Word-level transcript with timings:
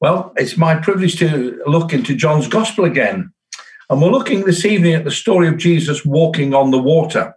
Well, 0.00 0.32
it's 0.36 0.56
my 0.56 0.76
privilege 0.76 1.18
to 1.18 1.60
look 1.66 1.92
into 1.92 2.14
John's 2.14 2.46
Gospel 2.46 2.84
again. 2.84 3.32
And 3.90 4.00
we're 4.00 4.10
looking 4.10 4.44
this 4.44 4.64
evening 4.64 4.94
at 4.94 5.04
the 5.04 5.10
story 5.10 5.48
of 5.48 5.56
Jesus 5.56 6.04
walking 6.04 6.54
on 6.54 6.70
the 6.70 6.78
water. 6.78 7.34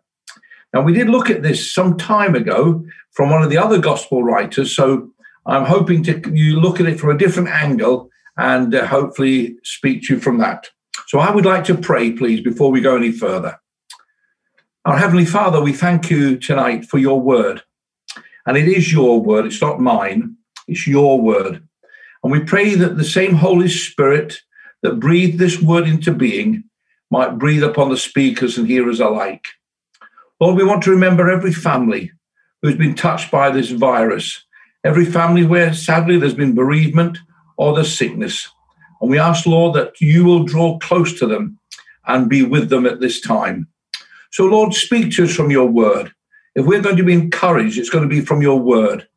Now, 0.71 0.81
we 0.81 0.93
did 0.93 1.09
look 1.09 1.31
at 1.31 1.41
this 1.41 1.73
some 1.73 1.97
time 1.97 2.35
ago 2.35 2.85
from 3.13 3.31
one 3.31 3.41
of 3.41 3.49
the 3.49 3.57
other 3.57 3.79
Gospel 3.79 4.23
writers. 4.23 4.75
So 4.75 5.09
I'm 5.47 5.65
hoping 5.65 6.03
to 6.03 6.21
you 6.31 6.59
look 6.59 6.79
at 6.79 6.85
it 6.85 6.99
from 6.99 7.09
a 7.09 7.17
different 7.17 7.49
angle 7.49 8.09
and 8.37 8.75
uh, 8.75 8.85
hopefully 8.85 9.55
speak 9.63 10.03
to 10.03 10.13
you 10.13 10.19
from 10.19 10.37
that. 10.37 10.69
So 11.07 11.17
I 11.17 11.31
would 11.31 11.45
like 11.45 11.63
to 11.65 11.75
pray, 11.75 12.11
please, 12.11 12.41
before 12.41 12.69
we 12.69 12.79
go 12.79 12.95
any 12.95 13.11
further. 13.11 13.59
Our 14.85 14.97
Heavenly 14.97 15.25
Father, 15.25 15.61
we 15.61 15.73
thank 15.73 16.11
you 16.11 16.37
tonight 16.37 16.85
for 16.85 16.99
your 16.99 17.19
word. 17.19 17.63
And 18.45 18.55
it 18.55 18.67
is 18.67 18.93
your 18.93 19.19
word, 19.19 19.47
it's 19.47 19.61
not 19.61 19.79
mine, 19.79 20.35
it's 20.67 20.85
your 20.85 21.19
word. 21.19 21.67
And 22.23 22.31
we 22.31 22.39
pray 22.41 22.75
that 22.75 22.97
the 22.97 23.03
same 23.03 23.35
Holy 23.35 23.69
Spirit 23.69 24.41
that 24.83 24.99
breathed 24.99 25.39
this 25.39 25.61
word 25.61 25.87
into 25.87 26.13
being 26.13 26.63
might 27.09 27.37
breathe 27.37 27.63
upon 27.63 27.89
the 27.89 27.97
speakers 27.97 28.57
and 28.57 28.67
hearers 28.67 28.99
alike. 28.99 29.45
Lord, 30.39 30.55
we 30.55 30.63
want 30.63 30.83
to 30.83 30.91
remember 30.91 31.29
every 31.29 31.53
family 31.53 32.11
who's 32.61 32.77
been 32.77 32.95
touched 32.95 33.31
by 33.31 33.49
this 33.49 33.69
virus, 33.69 34.43
every 34.83 35.05
family 35.05 35.45
where 35.45 35.73
sadly 35.73 36.17
there's 36.17 36.33
been 36.33 36.55
bereavement 36.55 37.17
or 37.57 37.73
there's 37.73 37.95
sickness. 37.95 38.49
And 39.01 39.09
we 39.09 39.19
ask, 39.19 39.45
Lord, 39.45 39.75
that 39.75 39.99
you 39.99 40.23
will 40.23 40.43
draw 40.43 40.77
close 40.79 41.17
to 41.19 41.27
them 41.27 41.59
and 42.07 42.29
be 42.29 42.43
with 42.43 42.69
them 42.69 42.85
at 42.85 42.99
this 42.99 43.19
time. 43.19 43.67
So, 44.31 44.45
Lord, 44.45 44.73
speak 44.73 45.11
to 45.15 45.25
us 45.25 45.35
from 45.35 45.51
your 45.51 45.67
word. 45.67 46.13
If 46.55 46.65
we're 46.65 46.81
going 46.81 46.97
to 46.97 47.03
be 47.03 47.13
encouraged, 47.13 47.77
it's 47.77 47.89
going 47.89 48.07
to 48.07 48.15
be 48.15 48.21
from 48.21 48.41
your 48.41 48.59
word. 48.59 49.07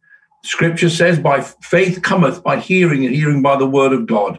Scripture 0.44 0.90
says, 0.90 1.18
by 1.18 1.40
faith 1.40 2.02
cometh 2.02 2.42
by 2.42 2.58
hearing, 2.58 3.04
and 3.06 3.14
hearing 3.14 3.40
by 3.40 3.56
the 3.56 3.66
word 3.66 3.92
of 3.92 4.06
God. 4.06 4.38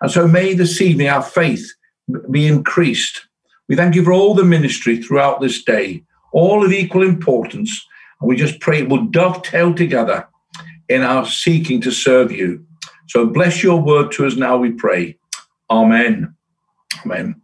And 0.00 0.10
so 0.10 0.26
may 0.26 0.54
this 0.54 0.80
evening 0.80 1.08
our 1.08 1.22
faith 1.22 1.72
be 2.30 2.46
increased. 2.46 3.26
We 3.68 3.76
thank 3.76 3.94
you 3.94 4.02
for 4.02 4.12
all 4.12 4.34
the 4.34 4.44
ministry 4.44 5.00
throughout 5.00 5.40
this 5.40 5.62
day, 5.62 6.04
all 6.32 6.64
of 6.64 6.72
equal 6.72 7.02
importance. 7.02 7.86
And 8.20 8.28
we 8.28 8.36
just 8.36 8.60
pray 8.60 8.80
it 8.80 8.88
will 8.88 9.04
dovetail 9.04 9.74
together 9.74 10.26
in 10.88 11.02
our 11.02 11.26
seeking 11.26 11.80
to 11.82 11.90
serve 11.90 12.32
you. 12.32 12.64
So 13.08 13.26
bless 13.26 13.62
your 13.62 13.80
word 13.80 14.10
to 14.12 14.26
us 14.26 14.36
now, 14.36 14.56
we 14.56 14.72
pray. 14.72 15.18
Amen. 15.70 16.34
Amen. 17.04 17.42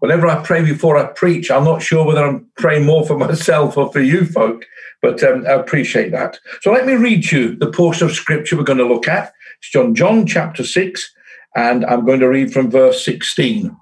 Whenever 0.00 0.26
I 0.26 0.42
pray 0.42 0.62
before 0.62 0.98
I 0.98 1.06
preach, 1.06 1.50
I'm 1.50 1.64
not 1.64 1.82
sure 1.82 2.04
whether 2.04 2.24
I'm 2.24 2.46
praying 2.56 2.84
more 2.84 3.06
for 3.06 3.16
myself 3.26 3.78
or 3.78 3.92
for 3.92 4.00
you 4.00 4.26
folk, 4.26 4.64
but 5.04 5.22
um, 5.22 5.44
I 5.46 5.50
appreciate 5.50 6.12
that. 6.12 6.40
So 6.62 6.72
let 6.72 6.86
me 6.86 6.94
read 6.94 7.30
you 7.30 7.56
the 7.56 7.70
portion 7.70 8.06
of 8.06 8.14
scripture 8.14 8.56
we're 8.56 8.64
going 8.64 8.78
to 8.78 8.86
look 8.86 9.06
at. 9.06 9.34
It's 9.58 9.70
John, 9.70 9.94
John 9.94 10.26
chapter 10.26 10.64
6, 10.64 11.14
and 11.54 11.84
I'm 11.84 12.06
going 12.06 12.20
to 12.20 12.28
read 12.28 12.54
from 12.54 12.70
verse 12.70 13.04
16. 13.04 13.76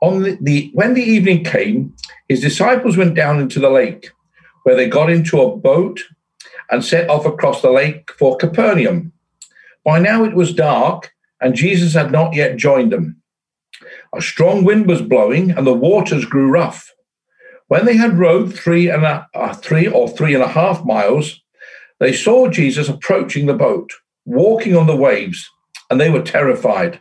On 0.00 0.22
the, 0.22 0.38
the 0.40 0.70
when 0.72 0.94
the 0.94 1.02
evening 1.02 1.44
came, 1.44 1.94
his 2.26 2.40
disciples 2.40 2.96
went 2.96 3.16
down 3.16 3.38
into 3.38 3.60
the 3.60 3.68
lake, 3.68 4.10
where 4.62 4.76
they 4.76 4.88
got 4.88 5.10
into 5.10 5.42
a 5.42 5.54
boat 5.54 6.00
and 6.70 6.82
set 6.82 7.10
off 7.10 7.26
across 7.26 7.60
the 7.60 7.70
lake 7.70 8.10
for 8.12 8.38
Capernaum. 8.38 9.12
By 9.84 9.98
now 9.98 10.24
it 10.24 10.34
was 10.34 10.54
dark, 10.54 11.12
and 11.42 11.54
Jesus 11.54 11.92
had 11.92 12.10
not 12.10 12.34
yet 12.34 12.56
joined 12.56 12.92
them. 12.92 13.20
A 14.16 14.22
strong 14.22 14.64
wind 14.64 14.86
was 14.86 15.02
blowing, 15.02 15.50
and 15.50 15.66
the 15.66 15.74
waters 15.74 16.24
grew 16.24 16.48
rough. 16.48 16.94
When 17.68 17.84
they 17.84 17.96
had 17.96 18.18
rowed 18.18 18.54
three 18.54 18.88
and 18.88 19.04
a, 19.04 19.28
uh, 19.34 19.54
three 19.54 19.86
or 19.86 20.08
three 20.08 20.34
and 20.34 20.42
a 20.42 20.48
half 20.48 20.84
miles, 20.84 21.40
they 22.00 22.12
saw 22.12 22.48
Jesus 22.48 22.88
approaching 22.88 23.46
the 23.46 23.54
boat, 23.54 23.92
walking 24.24 24.76
on 24.76 24.86
the 24.86 24.96
waves, 24.96 25.48
and 25.90 26.00
they 26.00 26.10
were 26.10 26.22
terrified. 26.22 27.00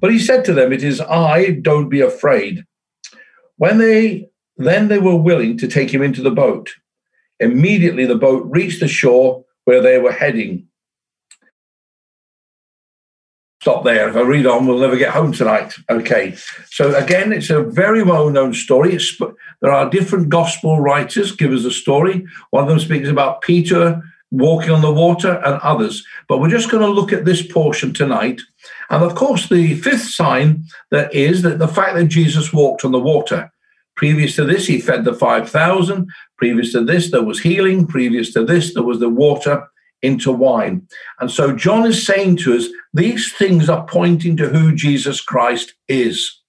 But 0.00 0.12
he 0.12 0.18
said 0.18 0.44
to 0.44 0.52
them, 0.52 0.72
It 0.72 0.82
is 0.82 1.00
I, 1.00 1.52
don't 1.52 1.88
be 1.88 2.00
afraid. 2.00 2.64
When 3.56 3.78
they 3.78 4.28
then 4.56 4.88
they 4.88 4.98
were 4.98 5.16
willing 5.16 5.58
to 5.58 5.66
take 5.66 5.92
him 5.92 6.02
into 6.02 6.22
the 6.22 6.30
boat. 6.30 6.70
Immediately 7.40 8.06
the 8.06 8.14
boat 8.14 8.46
reached 8.48 8.80
the 8.80 8.88
shore 8.88 9.44
where 9.64 9.80
they 9.80 9.98
were 9.98 10.12
heading 10.12 10.68
stop 13.64 13.82
there. 13.82 14.10
If 14.10 14.16
I 14.16 14.20
read 14.20 14.44
on, 14.44 14.66
we'll 14.66 14.78
never 14.78 14.94
get 14.94 15.14
home 15.14 15.32
tonight. 15.32 15.72
Okay. 15.88 16.36
So 16.66 16.94
again, 16.94 17.32
it's 17.32 17.48
a 17.48 17.62
very 17.62 18.02
well-known 18.02 18.52
story. 18.52 18.92
It's, 18.92 19.18
there 19.62 19.72
are 19.72 19.88
different 19.88 20.28
gospel 20.28 20.80
writers 20.80 21.32
give 21.32 21.50
us 21.50 21.64
a 21.64 21.70
story. 21.70 22.26
One 22.50 22.64
of 22.64 22.68
them 22.68 22.78
speaks 22.78 23.08
about 23.08 23.40
Peter 23.40 24.02
walking 24.30 24.70
on 24.70 24.82
the 24.82 24.92
water 24.92 25.40
and 25.46 25.58
others. 25.62 26.04
But 26.28 26.40
we're 26.40 26.50
just 26.50 26.70
going 26.70 26.82
to 26.82 26.92
look 26.92 27.10
at 27.10 27.24
this 27.24 27.40
portion 27.40 27.94
tonight. 27.94 28.42
And 28.90 29.02
of 29.02 29.14
course, 29.14 29.48
the 29.48 29.76
fifth 29.76 30.10
sign 30.10 30.64
that 30.90 31.14
is 31.14 31.40
that 31.40 31.58
the 31.58 31.66
fact 31.66 31.94
that 31.94 32.08
Jesus 32.08 32.52
walked 32.52 32.84
on 32.84 32.92
the 32.92 33.00
water. 33.00 33.50
Previous 33.96 34.36
to 34.36 34.44
this, 34.44 34.66
he 34.66 34.78
fed 34.78 35.06
the 35.06 35.14
5,000. 35.14 36.06
Previous 36.36 36.72
to 36.72 36.84
this, 36.84 37.10
there 37.10 37.22
was 37.22 37.40
healing. 37.40 37.86
Previous 37.86 38.30
to 38.34 38.44
this, 38.44 38.74
there 38.74 38.82
was 38.82 39.00
the 39.00 39.08
water 39.08 39.66
into 40.04 40.30
wine. 40.30 40.86
And 41.18 41.30
so 41.30 41.56
John 41.56 41.86
is 41.86 42.06
saying 42.06 42.36
to 42.38 42.54
us, 42.56 42.66
these 42.92 43.32
things 43.32 43.68
are 43.68 43.86
pointing 43.86 44.36
to 44.36 44.48
who 44.48 44.74
Jesus 44.74 45.20
Christ 45.20 45.74
is. 45.88 46.40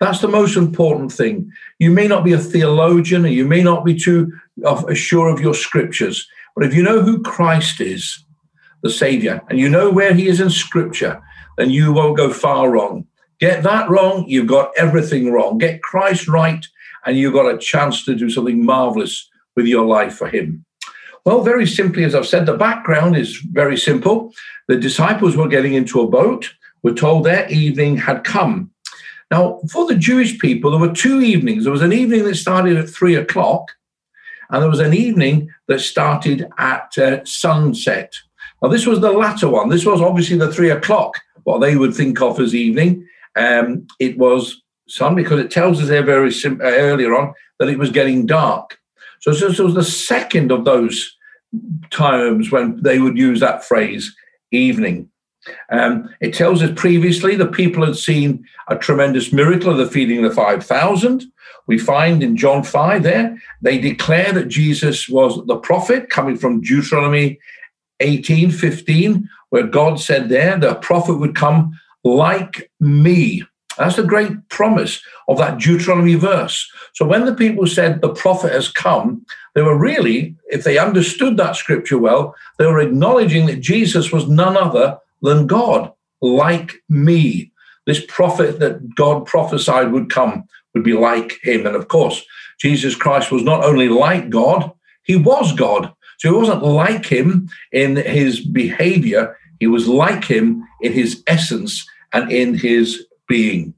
That's 0.00 0.20
the 0.20 0.28
most 0.28 0.56
important 0.56 1.12
thing. 1.12 1.50
You 1.78 1.90
may 1.90 2.08
not 2.08 2.24
be 2.24 2.32
a 2.32 2.38
theologian, 2.38 3.24
or 3.24 3.28
you 3.28 3.46
may 3.46 3.62
not 3.62 3.84
be 3.84 3.94
too 3.94 4.32
sure 4.94 5.28
of 5.28 5.40
your 5.40 5.54
scriptures, 5.54 6.26
but 6.56 6.64
if 6.64 6.74
you 6.74 6.82
know 6.82 7.00
who 7.02 7.22
Christ 7.22 7.80
is, 7.80 8.24
the 8.82 8.90
Savior, 8.90 9.40
and 9.48 9.58
you 9.58 9.68
know 9.68 9.90
where 9.90 10.14
he 10.14 10.26
is 10.26 10.40
in 10.40 10.50
scripture, 10.50 11.22
then 11.56 11.70
you 11.70 11.92
won't 11.92 12.16
go 12.16 12.32
far 12.32 12.70
wrong. 12.70 13.06
Get 13.38 13.62
that 13.62 13.88
wrong, 13.88 14.24
you've 14.26 14.46
got 14.46 14.72
everything 14.76 15.30
wrong. 15.30 15.58
Get 15.58 15.82
Christ 15.82 16.28
right, 16.28 16.66
and 17.04 17.16
you've 17.16 17.34
got 17.34 17.54
a 17.54 17.58
chance 17.58 18.04
to 18.04 18.14
do 18.14 18.30
something 18.30 18.64
marvelous 18.64 19.28
with 19.56 19.66
your 19.66 19.86
life 19.86 20.14
for 20.14 20.28
him. 20.28 20.64
Well, 21.24 21.42
very 21.42 21.66
simply, 21.66 22.04
as 22.04 22.14
I've 22.14 22.26
said, 22.26 22.44
the 22.44 22.56
background 22.56 23.16
is 23.16 23.38
very 23.38 23.78
simple. 23.78 24.32
The 24.68 24.76
disciples 24.76 25.36
were 25.36 25.48
getting 25.48 25.74
into 25.74 26.00
a 26.00 26.08
boat. 26.08 26.52
We're 26.82 26.94
told 26.94 27.24
their 27.24 27.48
evening 27.50 27.96
had 27.96 28.24
come. 28.24 28.70
Now, 29.30 29.60
for 29.72 29.86
the 29.86 29.94
Jewish 29.94 30.38
people, 30.38 30.70
there 30.70 30.80
were 30.80 30.94
two 30.94 31.22
evenings. 31.22 31.64
There 31.64 31.72
was 31.72 31.82
an 31.82 31.94
evening 31.94 32.24
that 32.24 32.34
started 32.36 32.76
at 32.76 32.90
three 32.90 33.14
o'clock, 33.14 33.72
and 34.50 34.62
there 34.62 34.70
was 34.70 34.80
an 34.80 34.92
evening 34.92 35.48
that 35.66 35.80
started 35.80 36.46
at 36.58 36.96
uh, 36.98 37.24
sunset. 37.24 38.14
Now, 38.62 38.68
this 38.68 38.86
was 38.86 39.00
the 39.00 39.12
latter 39.12 39.48
one. 39.48 39.70
This 39.70 39.86
was 39.86 40.02
obviously 40.02 40.36
the 40.36 40.52
three 40.52 40.70
o'clock, 40.70 41.20
what 41.44 41.60
they 41.60 41.76
would 41.76 41.94
think 41.94 42.20
of 42.20 42.38
as 42.38 42.54
evening. 42.54 43.08
Um, 43.34 43.86
it 43.98 44.18
was 44.18 44.62
sun 44.88 45.14
because 45.14 45.40
it 45.40 45.50
tells 45.50 45.80
us 45.80 45.88
there 45.88 46.02
very 46.02 46.30
sim- 46.30 46.60
uh, 46.60 46.66
earlier 46.66 47.16
on 47.16 47.32
that 47.58 47.70
it 47.70 47.78
was 47.78 47.90
getting 47.90 48.26
dark. 48.26 48.78
So, 49.20 49.32
so, 49.32 49.50
so 49.52 49.62
it 49.62 49.66
was 49.66 49.74
the 49.74 49.84
second 49.84 50.52
of 50.52 50.66
those 50.66 51.13
times 51.90 52.50
when 52.50 52.82
they 52.82 52.98
would 52.98 53.16
use 53.16 53.40
that 53.40 53.64
phrase, 53.64 54.14
evening. 54.50 55.10
Um, 55.70 56.08
it 56.20 56.32
tells 56.34 56.62
us 56.62 56.70
previously 56.74 57.36
the 57.36 57.46
people 57.46 57.84
had 57.84 57.96
seen 57.96 58.44
a 58.68 58.76
tremendous 58.76 59.32
miracle 59.32 59.70
of 59.70 59.78
the 59.78 59.86
feeding 59.86 60.24
of 60.24 60.30
the 60.30 60.36
5,000. 60.36 61.24
We 61.66 61.78
find 61.78 62.22
in 62.22 62.36
John 62.36 62.62
5 62.62 63.02
there, 63.02 63.38
they 63.62 63.78
declare 63.78 64.32
that 64.32 64.48
Jesus 64.48 65.08
was 65.08 65.44
the 65.46 65.56
prophet 65.56 66.10
coming 66.10 66.36
from 66.36 66.60
Deuteronomy 66.60 67.38
18 68.00 68.50
15, 68.50 69.28
where 69.50 69.66
God 69.66 70.00
said 70.00 70.28
there, 70.28 70.58
the 70.58 70.74
prophet 70.76 71.14
would 71.14 71.34
come 71.34 71.78
like 72.02 72.70
me. 72.80 73.44
That's 73.76 73.96
the 73.96 74.02
great 74.02 74.48
promise 74.48 75.02
of 75.28 75.38
that 75.38 75.58
Deuteronomy 75.58 76.14
verse. 76.14 76.70
So 76.94 77.04
when 77.04 77.24
the 77.24 77.34
people 77.34 77.66
said 77.66 78.00
the 78.00 78.12
prophet 78.14 78.52
has 78.52 78.68
come, 78.68 79.24
they 79.54 79.62
were 79.62 79.78
really, 79.78 80.36
if 80.46 80.64
they 80.64 80.78
understood 80.78 81.36
that 81.36 81.56
scripture 81.56 81.98
well, 81.98 82.34
they 82.58 82.66
were 82.66 82.80
acknowledging 82.80 83.46
that 83.46 83.60
Jesus 83.60 84.12
was 84.12 84.28
none 84.28 84.56
other 84.56 84.98
than 85.22 85.46
God, 85.46 85.92
like 86.20 86.74
me. 86.88 87.50
This 87.86 88.04
prophet 88.06 88.60
that 88.60 88.94
God 88.94 89.26
prophesied 89.26 89.92
would 89.92 90.10
come 90.10 90.44
would 90.72 90.84
be 90.84 90.94
like 90.94 91.38
him. 91.42 91.66
And 91.66 91.76
of 91.76 91.88
course, 91.88 92.24
Jesus 92.60 92.94
Christ 92.94 93.30
was 93.30 93.42
not 93.42 93.64
only 93.64 93.88
like 93.88 94.30
God, 94.30 94.72
he 95.04 95.16
was 95.16 95.52
God. 95.52 95.92
So 96.18 96.30
he 96.30 96.36
wasn't 96.36 96.62
like 96.62 97.06
him 97.06 97.48
in 97.72 97.96
his 97.96 98.40
behavior, 98.40 99.36
he 99.60 99.66
was 99.66 99.88
like 99.88 100.24
him 100.24 100.64
in 100.80 100.92
his 100.92 101.22
essence 101.26 101.86
and 102.12 102.30
in 102.30 102.54
his 102.54 103.06
being. 103.28 103.74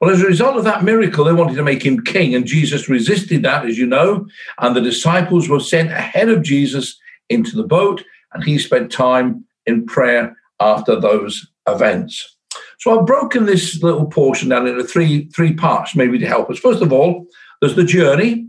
Well, 0.00 0.10
as 0.10 0.22
a 0.22 0.26
result 0.26 0.56
of 0.56 0.64
that 0.64 0.84
miracle, 0.84 1.24
they 1.24 1.32
wanted 1.32 1.56
to 1.56 1.62
make 1.62 1.84
him 1.84 2.04
king, 2.04 2.34
and 2.34 2.46
Jesus 2.46 2.88
resisted 2.88 3.42
that, 3.42 3.66
as 3.66 3.76
you 3.76 3.86
know. 3.86 4.26
And 4.58 4.74
the 4.74 4.80
disciples 4.80 5.48
were 5.48 5.60
sent 5.60 5.90
ahead 5.90 6.28
of 6.28 6.42
Jesus 6.42 6.98
into 7.28 7.56
the 7.56 7.64
boat, 7.64 8.04
and 8.32 8.44
he 8.44 8.58
spent 8.58 8.92
time 8.92 9.44
in 9.66 9.86
prayer 9.86 10.36
after 10.60 10.98
those 10.98 11.46
events. 11.66 12.36
So 12.78 12.98
I've 12.98 13.06
broken 13.06 13.44
this 13.44 13.82
little 13.82 14.06
portion 14.06 14.48
down 14.48 14.66
into 14.66 14.84
three 14.84 15.28
three 15.30 15.52
parts, 15.52 15.96
maybe 15.96 16.18
to 16.18 16.26
help 16.26 16.48
us. 16.48 16.58
First 16.58 16.82
of 16.82 16.92
all, 16.92 17.26
there's 17.60 17.76
the 17.76 17.84
journey, 17.84 18.46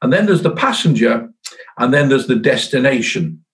and 0.00 0.12
then 0.12 0.26
there's 0.26 0.42
the 0.42 0.54
passenger, 0.54 1.28
and 1.78 1.92
then 1.92 2.08
there's 2.08 2.28
the 2.28 2.36
destination. 2.36 3.44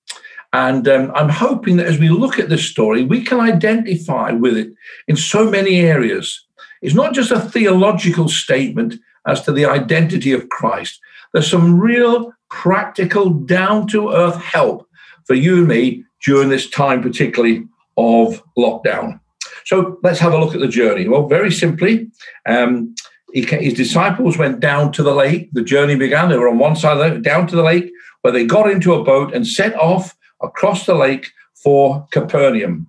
And 0.52 0.88
um, 0.88 1.12
I'm 1.14 1.28
hoping 1.28 1.76
that 1.76 1.86
as 1.86 1.98
we 1.98 2.08
look 2.08 2.38
at 2.38 2.48
this 2.48 2.66
story, 2.66 3.04
we 3.04 3.22
can 3.22 3.40
identify 3.40 4.32
with 4.32 4.56
it 4.56 4.72
in 5.06 5.16
so 5.16 5.50
many 5.50 5.80
areas. 5.80 6.44
It's 6.80 6.94
not 6.94 7.12
just 7.12 7.30
a 7.30 7.40
theological 7.40 8.28
statement 8.28 8.94
as 9.26 9.42
to 9.42 9.52
the 9.52 9.66
identity 9.66 10.32
of 10.32 10.48
Christ, 10.48 11.00
there's 11.32 11.50
some 11.50 11.78
real 11.78 12.32
practical, 12.48 13.30
down 13.30 13.86
to 13.88 14.10
earth 14.10 14.36
help 14.42 14.88
for 15.26 15.34
you 15.34 15.58
and 15.58 15.68
me 15.68 16.04
during 16.24 16.48
this 16.48 16.68
time, 16.68 17.02
particularly 17.02 17.66
of 17.96 18.42
lockdown. 18.56 19.20
So 19.66 19.98
let's 20.02 20.18
have 20.20 20.32
a 20.32 20.38
look 20.38 20.54
at 20.54 20.60
the 20.60 20.68
journey. 20.68 21.08
Well, 21.08 21.28
very 21.28 21.52
simply, 21.52 22.10
um, 22.46 22.94
he, 23.34 23.42
his 23.42 23.74
disciples 23.74 24.38
went 24.38 24.60
down 24.60 24.92
to 24.92 25.02
the 25.02 25.14
lake. 25.14 25.50
The 25.52 25.62
journey 25.62 25.96
began. 25.96 26.30
They 26.30 26.38
were 26.38 26.48
on 26.48 26.58
one 26.58 26.76
side 26.76 26.92
of 26.92 26.98
the 26.98 27.14
lake, 27.14 27.22
down 27.22 27.46
to 27.48 27.56
the 27.56 27.62
lake, 27.62 27.92
where 28.22 28.32
they 28.32 28.46
got 28.46 28.70
into 28.70 28.94
a 28.94 29.04
boat 29.04 29.34
and 29.34 29.46
set 29.46 29.74
off 29.76 30.16
across 30.42 30.86
the 30.86 30.94
lake 30.94 31.30
for 31.62 32.06
Capernaum. 32.10 32.86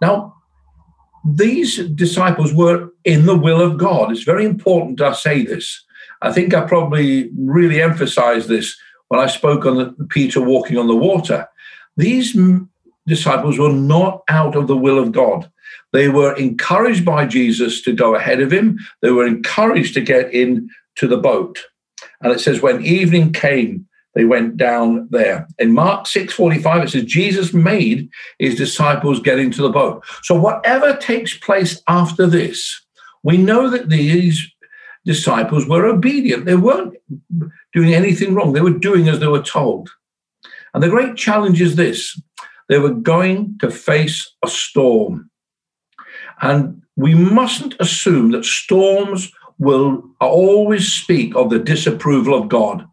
Now, 0.00 0.34
these 1.24 1.78
disciples 1.88 2.54
were 2.54 2.90
in 3.04 3.26
the 3.26 3.36
will 3.36 3.60
of 3.60 3.78
God. 3.78 4.12
It's 4.12 4.22
very 4.22 4.44
important 4.44 5.00
I 5.00 5.12
say 5.12 5.44
this. 5.44 5.84
I 6.22 6.32
think 6.32 6.54
I 6.54 6.62
probably 6.62 7.30
really 7.36 7.82
emphasized 7.82 8.48
this 8.48 8.76
when 9.08 9.20
I 9.20 9.26
spoke 9.26 9.66
on 9.66 9.76
the, 9.76 10.06
Peter 10.08 10.40
walking 10.40 10.78
on 10.78 10.86
the 10.86 10.96
water. 10.96 11.48
These 11.96 12.38
disciples 13.06 13.58
were 13.58 13.72
not 13.72 14.22
out 14.28 14.56
of 14.56 14.66
the 14.66 14.76
will 14.76 14.98
of 14.98 15.12
God. 15.12 15.50
They 15.92 16.08
were 16.08 16.34
encouraged 16.36 17.04
by 17.04 17.26
Jesus 17.26 17.80
to 17.82 17.92
go 17.92 18.14
ahead 18.14 18.40
of 18.40 18.52
him. 18.52 18.78
They 19.02 19.10
were 19.10 19.26
encouraged 19.26 19.94
to 19.94 20.00
get 20.00 20.32
into 20.32 20.68
the 21.02 21.16
boat. 21.16 21.60
And 22.20 22.32
it 22.32 22.40
says, 22.40 22.60
when 22.60 22.84
evening 22.84 23.32
came, 23.32 23.86
they 24.16 24.24
went 24.24 24.56
down 24.56 25.06
there. 25.10 25.46
In 25.58 25.74
Mark 25.74 26.06
6:45, 26.06 26.84
it 26.84 26.90
says 26.90 27.04
Jesus 27.04 27.52
made 27.52 28.08
his 28.38 28.56
disciples 28.56 29.20
get 29.20 29.38
into 29.38 29.60
the 29.60 29.68
boat. 29.68 30.02
So 30.22 30.34
whatever 30.34 30.96
takes 30.96 31.36
place 31.36 31.82
after 31.86 32.26
this, 32.26 32.80
we 33.22 33.36
know 33.36 33.68
that 33.68 33.90
these 33.90 34.50
disciples 35.04 35.68
were 35.68 35.84
obedient. 35.84 36.46
They 36.46 36.56
weren't 36.56 36.94
doing 37.74 37.92
anything 37.92 38.34
wrong. 38.34 38.54
They 38.54 38.62
were 38.62 38.70
doing 38.70 39.06
as 39.06 39.20
they 39.20 39.26
were 39.26 39.42
told. 39.42 39.90
And 40.72 40.82
the 40.82 40.88
great 40.88 41.16
challenge 41.16 41.60
is 41.60 41.76
this 41.76 42.18
they 42.70 42.78
were 42.78 42.94
going 42.94 43.58
to 43.60 43.70
face 43.70 44.34
a 44.42 44.48
storm. 44.48 45.30
And 46.40 46.82
we 46.96 47.14
mustn't 47.14 47.74
assume 47.78 48.30
that 48.30 48.46
storms 48.46 49.30
will 49.58 50.02
always 50.20 50.90
speak 50.90 51.36
of 51.36 51.50
the 51.50 51.58
disapproval 51.58 52.34
of 52.34 52.48
God. 52.48 52.86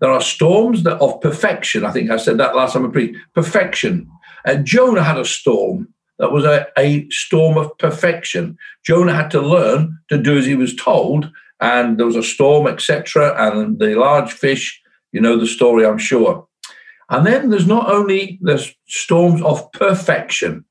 There 0.00 0.10
are 0.10 0.20
storms 0.20 0.82
that 0.82 0.98
of 1.00 1.20
perfection. 1.20 1.84
I 1.84 1.90
think 1.90 2.10
I 2.10 2.16
said 2.16 2.38
that 2.38 2.56
last 2.56 2.72
time 2.72 2.86
I 2.86 2.90
preached. 2.90 3.18
Perfection. 3.34 4.10
Uh, 4.44 4.56
Jonah 4.56 5.02
had 5.02 5.18
a 5.18 5.24
storm 5.24 5.88
that 6.18 6.32
was 6.32 6.44
a, 6.44 6.66
a 6.78 7.08
storm 7.10 7.58
of 7.58 7.76
perfection. 7.78 8.56
Jonah 8.84 9.14
had 9.14 9.30
to 9.32 9.40
learn 9.40 9.98
to 10.08 10.18
do 10.18 10.38
as 10.38 10.46
he 10.46 10.54
was 10.54 10.74
told, 10.74 11.30
and 11.60 11.98
there 11.98 12.06
was 12.06 12.16
a 12.16 12.22
storm, 12.22 12.66
etc. 12.66 13.34
And 13.36 13.78
the 13.78 13.94
large 13.94 14.32
fish, 14.32 14.80
you 15.12 15.20
know 15.20 15.38
the 15.38 15.46
story, 15.46 15.86
I'm 15.86 15.98
sure. 15.98 16.46
And 17.10 17.26
then 17.26 17.50
there's 17.50 17.66
not 17.66 17.90
only 17.90 18.38
the 18.42 18.70
storms 18.86 19.42
of 19.42 19.70
perfection, 19.72 20.64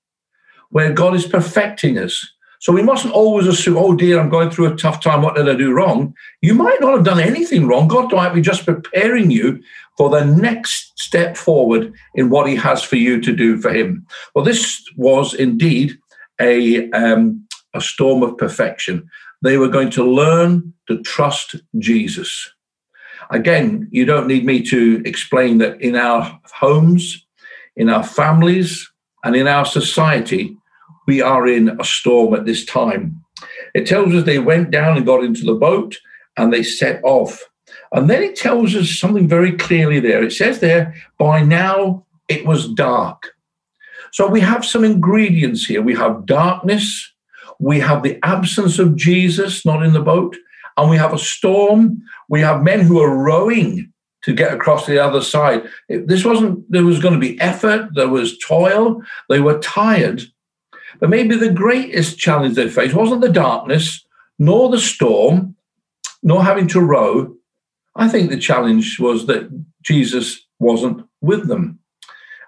where 0.70 0.92
God 0.92 1.16
is 1.16 1.26
perfecting 1.26 1.98
us. 1.98 2.33
So 2.64 2.72
we 2.72 2.82
mustn't 2.82 3.14
always 3.14 3.46
assume, 3.46 3.76
oh 3.76 3.94
dear, 3.94 4.18
I'm 4.18 4.30
going 4.30 4.50
through 4.50 4.72
a 4.72 4.78
tough 4.78 5.02
time. 5.02 5.22
What 5.22 5.36
did 5.36 5.50
I 5.50 5.54
do 5.54 5.74
wrong? 5.74 6.16
You 6.42 6.54
might 6.54 6.80
not 6.80 6.94
have 6.94 7.04
done 7.04 7.20
anything 7.20 7.68
wrong. 7.68 7.90
God 7.90 8.10
might 8.14 8.34
be 8.34 8.40
just 8.40 8.64
preparing 8.64 9.30
you 9.32 9.62
for 9.98 10.10
the 10.10 10.24
next 10.24 10.94
step 10.96 11.36
forward 11.36 11.94
in 12.16 12.30
what 12.30 12.48
He 12.48 12.56
has 12.56 12.82
for 12.82 12.96
you 12.96 13.20
to 13.20 13.36
do 13.36 13.60
for 13.60 13.70
Him. 13.70 14.08
Well, 14.34 14.46
this 14.46 14.82
was 14.96 15.34
indeed 15.34 15.98
a, 16.40 16.90
um, 16.92 17.46
a 17.74 17.82
storm 17.82 18.24
of 18.24 18.38
perfection. 18.38 19.10
They 19.42 19.58
were 19.58 19.68
going 19.68 19.90
to 19.92 20.10
learn 20.10 20.74
to 20.88 21.02
trust 21.02 21.58
Jesus. 21.80 22.50
Again, 23.30 23.90
you 23.92 24.06
don't 24.06 24.28
need 24.28 24.46
me 24.46 24.64
to 24.68 25.04
explain 25.06 25.58
that 25.58 25.82
in 25.82 25.98
our 25.98 26.40
homes, 26.46 27.28
in 27.76 27.90
our 27.90 28.06
families, 28.06 28.90
and 29.26 29.36
in 29.36 29.50
our 29.50 29.66
society, 29.66 30.56
we 31.08 31.22
are 31.22 31.48
in 31.48 31.80
a 31.80 31.84
storm 31.84 32.34
at 32.34 32.46
this 32.46 32.66
time. 32.66 33.24
It 33.74 33.88
tells 33.88 34.14
us 34.14 34.24
they 34.24 34.40
went 34.40 34.72
down 34.72 34.98
and 34.98 35.06
got 35.06 35.24
into 35.24 35.44
the 35.44 35.56
boat 35.56 35.98
and 36.38 36.54
they 36.54 36.64
set 36.64 37.02
off. 37.04 37.40
And 37.92 38.10
then 38.10 38.24
it 38.24 38.36
tells 38.36 38.76
us 38.76 38.90
something 38.90 39.28
very 39.28 39.52
clearly 39.52 40.00
there. 40.00 40.24
It 40.24 40.32
says 40.32 40.60
there, 40.60 40.96
by 41.18 41.42
now 41.42 42.06
it 42.28 42.46
was 42.46 42.68
dark. 42.68 43.32
So 44.12 44.28
we 44.28 44.42
have 44.42 44.64
some 44.64 44.84
ingredients 44.84 45.66
here. 45.66 45.82
We 45.82 45.96
have 45.96 46.26
darkness, 46.26 47.12
we 47.60 47.80
have 47.80 48.04
the 48.04 48.20
absence 48.24 48.80
of 48.80 48.96
Jesus 48.96 49.66
not 49.66 49.84
in 49.84 49.94
the 49.94 50.02
boat, 50.02 50.36
and 50.78 50.90
we 50.90 50.98
have 50.98 51.14
a 51.14 51.20
storm. 51.20 52.02
We 52.30 52.42
have 52.42 52.64
men 52.64 52.82
who 52.82 53.00
are 53.00 53.16
rowing 53.16 53.92
to 54.24 54.34
get 54.34 54.54
across 54.54 54.86
the 54.86 55.04
other 55.04 55.22
side. 55.22 55.64
This 55.90 56.26
wasn't, 56.26 56.70
there 56.72 56.86
was 56.86 57.00
going 57.00 57.14
to 57.14 57.20
be 57.20 57.40
effort, 57.40 57.90
there 57.94 58.10
was 58.10 58.38
toil, 58.40 59.02
they 59.30 59.40
were 59.40 59.60
tired. 59.60 60.24
But 61.04 61.10
maybe 61.10 61.36
the 61.36 61.52
greatest 61.52 62.18
challenge 62.18 62.56
they 62.56 62.70
faced 62.70 62.96
wasn't 62.96 63.20
the 63.20 63.28
darkness, 63.28 64.06
nor 64.40 64.70
the 64.70 64.80
storm, 64.80 65.54
nor 66.24 66.42
having 66.42 66.66
to 66.70 66.80
row. 66.80 67.36
I 67.94 68.08
think 68.08 68.30
the 68.30 68.38
challenge 68.38 69.02
was 69.02 69.28
that 69.28 69.50
Jesus 69.82 70.48
wasn't 70.60 71.06
with 71.20 71.50
them. 71.50 71.80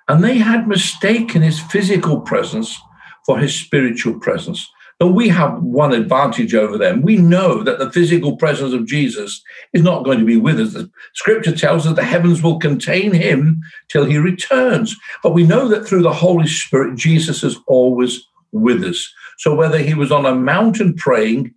And 0.07 0.23
they 0.23 0.37
had 0.37 0.69
mistaken 0.69 1.41
his 1.41 1.59
physical 1.59 2.21
presence 2.21 2.79
for 3.25 3.39
his 3.39 3.53
spiritual 3.53 4.21
presence. 4.21 4.65
But 4.99 5.07
we 5.07 5.27
have 5.27 5.61
one 5.61 5.91
advantage 5.91 6.55
over 6.55 6.77
them. 6.77 7.01
We 7.01 7.17
know 7.17 7.61
that 7.61 7.77
the 7.77 7.91
physical 7.91 8.37
presence 8.37 8.73
of 8.73 8.85
Jesus 8.85 9.43
is 9.73 9.83
not 9.83 10.05
going 10.05 10.19
to 10.19 10.25
be 10.25 10.37
with 10.37 10.61
us. 10.61 10.71
The 10.71 10.89
scripture 11.13 11.53
tells 11.53 11.85
us 11.85 11.97
the 11.97 12.05
heavens 12.05 12.41
will 12.41 12.59
contain 12.59 13.11
him 13.11 13.59
till 13.89 14.05
he 14.05 14.17
returns. 14.17 14.95
But 15.23 15.33
we 15.33 15.43
know 15.43 15.67
that 15.67 15.85
through 15.85 16.03
the 16.03 16.13
Holy 16.13 16.47
Spirit, 16.47 16.95
Jesus 16.95 17.43
is 17.43 17.57
always 17.67 18.25
with 18.55 18.83
us. 18.83 19.11
So 19.37 19.53
whether 19.53 19.77
he 19.77 19.93
was 19.93 20.11
on 20.11 20.25
a 20.25 20.35
mountain 20.35 20.93
praying, 20.95 21.53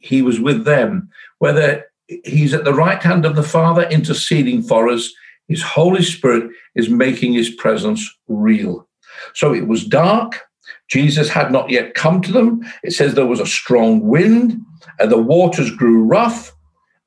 he 0.00 0.22
was 0.22 0.40
with 0.40 0.64
them. 0.64 1.08
Whether 1.38 1.84
he's 2.24 2.54
at 2.54 2.64
the 2.64 2.74
right 2.74 3.02
hand 3.02 3.24
of 3.24 3.36
the 3.36 3.42
Father 3.42 3.82
interceding 3.84 4.62
for 4.62 4.88
us, 4.88 5.12
his 5.48 5.62
Holy 5.62 6.02
Spirit 6.02 6.50
is 6.74 6.88
making 6.88 7.32
his 7.32 7.50
presence 7.50 8.08
real. 8.28 8.88
So 9.34 9.54
it 9.54 9.66
was 9.66 9.84
dark, 9.84 10.40
Jesus 10.88 11.28
had 11.28 11.50
not 11.50 11.70
yet 11.70 11.94
come 11.94 12.20
to 12.22 12.32
them. 12.32 12.62
It 12.82 12.92
says 12.92 13.14
there 13.14 13.26
was 13.26 13.40
a 13.40 13.46
strong 13.46 14.00
wind 14.00 14.60
and 14.98 15.10
the 15.10 15.20
waters 15.20 15.70
grew 15.70 16.02
rough, 16.02 16.52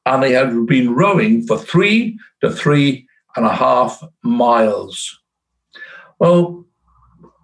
and 0.06 0.24
they 0.24 0.32
had 0.32 0.66
been 0.66 0.96
rowing 0.96 1.46
for 1.46 1.58
three 1.58 2.18
to 2.42 2.50
three 2.50 3.08
and 3.36 3.46
a 3.46 3.54
half 3.54 4.02
miles. 4.24 5.20
Well, 6.20 6.66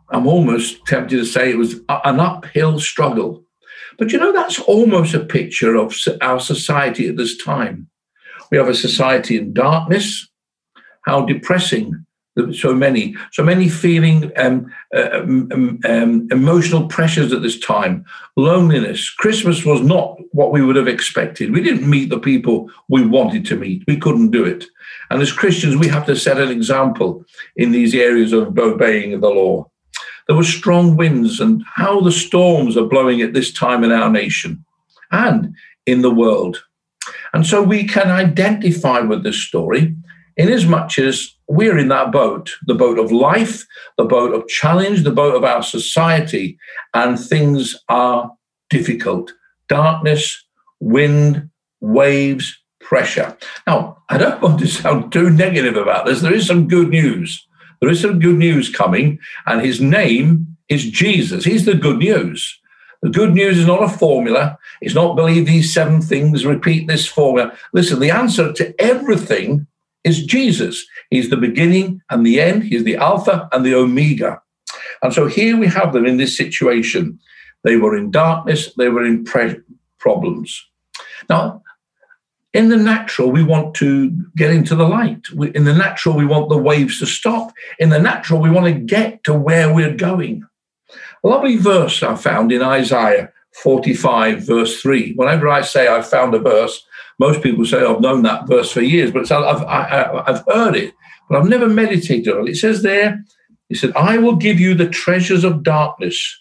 I'm 0.10 0.28
almost 0.28 0.86
tempted 0.86 1.18
to 1.18 1.26
say 1.26 1.50
it 1.50 1.58
was 1.58 1.76
an 1.90 2.20
uphill 2.20 2.80
struggle. 2.80 3.44
But 3.98 4.12
you 4.12 4.20
know, 4.20 4.32
that's 4.32 4.60
almost 4.60 5.14
a 5.14 5.20
picture 5.20 5.76
of 5.76 5.96
our 6.22 6.40
society 6.40 7.08
at 7.08 7.18
this 7.18 7.38
time. 7.44 7.88
We 8.52 8.58
have 8.58 8.70
a 8.70 8.76
society 8.76 9.38
in 9.38 9.54
darkness. 9.54 10.28
How 11.06 11.26
depressing 11.26 12.06
so 12.52 12.74
many, 12.74 13.16
so 13.32 13.44
many 13.44 13.70
feeling 13.70 14.32
um, 14.38 14.72
uh, 14.96 15.10
um, 15.14 15.50
um, 15.52 15.80
um, 15.86 16.28
emotional 16.32 16.88
pressures 16.88 17.32
at 17.32 17.42
this 17.42 17.60
time, 17.60 18.06
loneliness. 18.36 19.10
Christmas 19.12 19.64
was 19.64 19.82
not 19.82 20.18
what 20.32 20.52
we 20.52 20.64
would 20.64 20.76
have 20.76 20.88
expected. 20.88 21.52
We 21.52 21.62
didn't 21.62 21.88
meet 21.88 22.10
the 22.10 22.20
people 22.20 22.72
we 22.90 23.06
wanted 23.06 23.46
to 23.48 23.56
meet. 23.56 23.84
We 23.88 23.98
couldn't 23.98 24.32
do 24.32 24.44
it. 24.46 24.66
And 25.10 25.22
as 25.22 25.32
Christians, 25.32 25.76
we 25.76 25.88
have 25.90 26.06
to 26.08 26.16
set 26.16 26.40
an 26.40 26.50
example 26.50 27.24
in 27.56 27.72
these 27.72 27.94
areas 27.94 28.34
of 28.34 28.58
obeying 28.58 29.20
the 29.20 29.30
law. 29.30 29.70
There 30.28 30.36
were 30.36 30.44
strong 30.44 30.96
winds, 30.96 31.40
and 31.40 31.64
how 31.76 32.02
the 32.02 32.12
storms 32.12 32.78
are 32.78 32.86
blowing 32.86 33.22
at 33.22 33.34
this 33.34 33.52
time 33.52 33.84
in 33.84 33.92
our 33.92 34.10
nation 34.10 34.64
and 35.12 35.54
in 35.86 36.02
the 36.02 36.14
world. 36.14 36.64
And 37.34 37.46
so 37.46 37.62
we 37.62 37.86
can 37.86 38.10
identify 38.10 39.00
with 39.00 39.24
this 39.24 39.42
story 39.44 39.96
in 40.38 40.50
as 40.50 40.66
much 40.66 40.98
as 40.98 41.30
we're 41.48 41.78
in 41.78 41.90
that 41.90 42.12
boat, 42.12 42.52
the 42.66 42.74
boat 42.74 42.98
of 42.98 43.12
life, 43.12 43.66
the 43.98 44.06
boat 44.06 44.34
of 44.34 44.48
challenge, 44.48 45.04
the 45.04 45.12
boat 45.12 45.36
of 45.36 45.44
our 45.44 45.62
society, 45.62 46.58
and 46.94 47.20
things 47.20 47.76
are 47.90 48.32
difficult. 48.70 49.34
Darkness, 49.68 50.44
wind, 50.80 51.50
waves, 51.82 52.58
pressure. 52.80 53.38
Now, 53.68 53.98
I 54.10 54.18
don't 54.18 54.42
want 54.42 54.60
to 54.60 54.68
sound 54.68 55.12
too 55.12 55.30
negative 55.30 55.76
about 55.76 56.06
this. 56.06 56.22
There 56.22 56.34
is 56.34 56.48
some 56.48 56.68
good 56.68 56.90
news. 56.90 57.48
There 57.84 57.92
is 57.92 58.00
some 58.00 58.20
good 58.20 58.38
news 58.38 58.74
coming, 58.74 59.20
and 59.46 59.60
his 59.60 59.82
name 59.82 60.56
is 60.70 60.90
Jesus. 60.90 61.44
He's 61.44 61.66
the 61.66 61.74
good 61.74 61.98
news. 61.98 62.58
The 63.02 63.10
good 63.10 63.34
news 63.34 63.58
is 63.58 63.68
not 63.68 63.84
a 63.84 63.90
formula. 63.90 64.58
It's 64.80 64.96
not 64.96 65.18
believe 65.18 65.46
these 65.46 65.74
seven 65.74 66.00
things, 66.00 66.46
repeat 66.46 66.88
this 66.88 67.06
formula. 67.06 67.52
Listen, 67.74 68.00
the 68.00 68.10
answer 68.10 68.54
to 68.54 68.74
everything 68.82 69.68
is 70.06 70.26
Jesus. 70.26 70.86
He's 71.10 71.30
the 71.30 71.36
beginning 71.36 72.02
and 72.10 72.26
the 72.26 72.40
end, 72.40 72.64
He's 72.64 72.86
the 72.86 72.96
Alpha 72.96 73.50
and 73.52 73.66
the 73.66 73.76
Omega. 73.76 74.42
And 75.02 75.14
so 75.14 75.28
here 75.28 75.58
we 75.58 75.68
have 75.68 75.92
them 75.92 76.06
in 76.06 76.16
this 76.16 76.38
situation. 76.38 77.20
They 77.66 77.76
were 77.76 77.98
in 77.98 78.12
darkness, 78.12 78.74
they 78.78 78.88
were 78.88 79.04
in 79.04 79.26
pre- 79.26 79.60
problems. 80.00 80.66
Now, 81.30 81.62
in 82.54 82.70
the 82.70 82.78
natural, 82.78 83.32
we 83.32 83.44
want 83.44 83.74
to 83.76 84.12
get 84.36 84.52
into 84.52 84.76
the 84.76 84.88
light. 84.88 85.26
In 85.56 85.64
the 85.64 85.74
natural, 85.74 86.16
we 86.16 86.26
want 86.26 86.50
the 86.50 86.58
waves 86.58 87.00
to 87.00 87.08
stop. 87.08 87.52
In 87.80 87.90
the 87.90 88.00
natural, 88.00 88.40
we 88.40 88.52
want 88.52 88.68
to 88.68 88.80
get 88.80 89.24
to 89.24 89.34
where 89.34 89.74
we're 89.74 89.96
going. 89.96 90.46
A 91.24 91.28
lovely 91.28 91.58
verse 91.58 92.04
I 92.04 92.16
found 92.16 92.52
in 92.52 92.62
Isaiah 92.62 93.32
45, 93.64 94.46
verse 94.46 94.82
3. 94.82 95.14
Whenever 95.14 95.50
I 95.50 95.62
say 95.62 95.88
I've 95.88 96.08
found 96.08 96.36
a 96.36 96.40
verse, 96.40 96.86
most 97.20 97.42
people 97.42 97.66
say 97.66 97.84
I've 97.84 98.02
known 98.02 98.22
that 98.24 98.48
verse 98.48 98.72
for 98.72 98.82
years, 98.82 99.12
but 99.12 99.32
I've, 99.32 99.64
I, 99.64 100.24
have 100.28 100.44
heard 100.48 100.76
it, 100.76 100.94
but 101.30 101.40
I've 101.40 101.50
never 101.50 101.68
meditated 101.68 102.36
on 102.36 102.48
it. 102.48 102.52
It 102.52 102.58
says 102.58 102.84
there, 102.84 103.24
it 103.70 103.78
said, 103.78 103.94
I 103.96 104.18
will 104.18 104.36
give 104.36 104.60
you 104.60 104.76
the 104.76 104.90
treasures 104.90 105.44
of 105.44 105.64
darkness, 105.64 106.40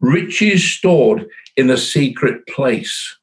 riches 0.00 0.70
stored 0.70 1.26
in 1.56 1.70
a 1.70 1.78
secret 1.78 2.46
place. 2.48 3.16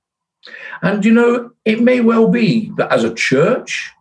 And 0.82 1.04
you 1.04 1.14
know, 1.14 1.52
it 1.66 1.82
may 1.82 2.02
well 2.02 2.30
be 2.30 2.72
that 2.78 2.92
as 2.92 3.04
a 3.04 3.14
church, 3.14 3.92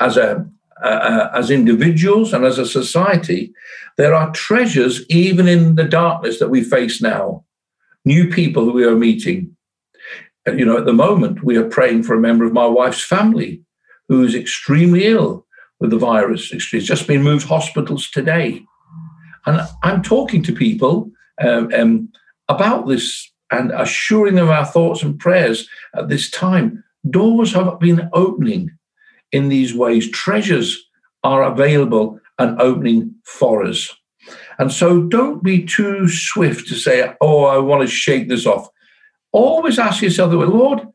as 0.00 0.16
a 0.16 0.46
uh, 0.82 1.30
as 1.32 1.50
individuals 1.50 2.32
and 2.32 2.44
as 2.44 2.58
a 2.58 2.66
society, 2.66 3.52
there 3.96 4.14
are 4.14 4.30
treasures 4.32 5.04
even 5.08 5.48
in 5.48 5.76
the 5.76 5.84
darkness 5.84 6.38
that 6.38 6.50
we 6.50 6.62
face 6.62 7.00
now. 7.00 7.44
New 8.04 8.28
people 8.28 8.64
who 8.64 8.72
we 8.72 8.84
are 8.84 8.94
meeting. 8.94 9.56
You 10.46 10.64
know, 10.64 10.76
at 10.76 10.84
the 10.84 10.92
moment, 10.92 11.42
we 11.42 11.56
are 11.56 11.68
praying 11.68 12.02
for 12.02 12.14
a 12.14 12.20
member 12.20 12.44
of 12.44 12.52
my 12.52 12.66
wife's 12.66 13.02
family 13.02 13.62
who 14.08 14.22
is 14.22 14.34
extremely 14.34 15.06
ill 15.06 15.46
with 15.80 15.90
the 15.90 15.98
virus. 15.98 16.42
She's 16.42 16.86
just 16.86 17.06
been 17.06 17.22
moved 17.22 17.48
hospitals 17.48 18.10
today. 18.10 18.62
And 19.46 19.60
I'm 19.82 20.02
talking 20.02 20.42
to 20.44 20.52
people 20.52 21.10
um, 21.40 21.72
um, 21.74 22.12
about 22.48 22.86
this 22.86 23.30
and 23.50 23.70
assuring 23.72 24.34
them 24.34 24.48
our 24.48 24.64
thoughts 24.64 25.02
and 25.02 25.18
prayers 25.18 25.68
at 25.94 26.08
this 26.08 26.30
time. 26.30 26.82
Doors 27.08 27.52
have 27.52 27.78
been 27.78 28.08
opening 28.12 28.70
in 29.32 29.48
these 29.48 29.74
ways. 29.74 30.10
Treasures 30.10 30.84
are 31.22 31.42
available 31.42 32.20
and 32.38 32.60
opening 32.60 33.14
for 33.24 33.64
us. 33.64 33.92
And 34.58 34.72
so 34.72 35.02
don't 35.02 35.42
be 35.42 35.64
too 35.64 36.08
swift 36.08 36.68
to 36.68 36.74
say, 36.74 37.14
oh, 37.20 37.44
I 37.44 37.58
want 37.58 37.82
to 37.82 37.94
shake 37.94 38.28
this 38.28 38.46
off. 38.46 38.68
Always 39.32 39.78
ask 39.78 40.02
yourself, 40.02 40.30
the 40.30 40.38
Lord, 40.38 40.86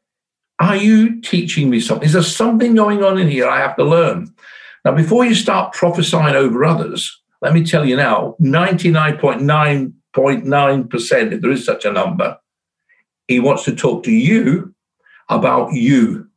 are 0.60 0.76
you 0.76 1.22
teaching 1.22 1.70
me 1.70 1.80
something? 1.80 2.06
Is 2.06 2.14
there 2.14 2.24
something 2.24 2.76
going 2.76 3.04
on 3.04 3.18
in 3.18 3.28
here 3.28 3.48
I 3.48 3.60
have 3.60 3.76
to 3.78 3.84
learn? 3.84 4.34
Now, 4.84 4.94
before 4.94 5.26
you 5.26 5.36
start 5.36 5.74
prophesying 5.74 6.36
over 6.36 6.66
others, 6.66 7.22
let 7.42 7.54
me 7.54 7.64
tell 7.64 7.86
you 7.86 7.96
now 7.96 8.36
99.9.9%, 10.16 11.34
if 11.34 11.42
there 11.42 11.52
is 11.52 11.66
such 11.66 11.86
a 11.86 11.92
number, 11.92 12.38
he 13.28 13.40
wants 13.40 13.64
to 13.66 13.76
talk 13.76 14.04
to 14.04 14.12
you 14.12 14.74
about 15.30 15.74
you. 15.74 16.28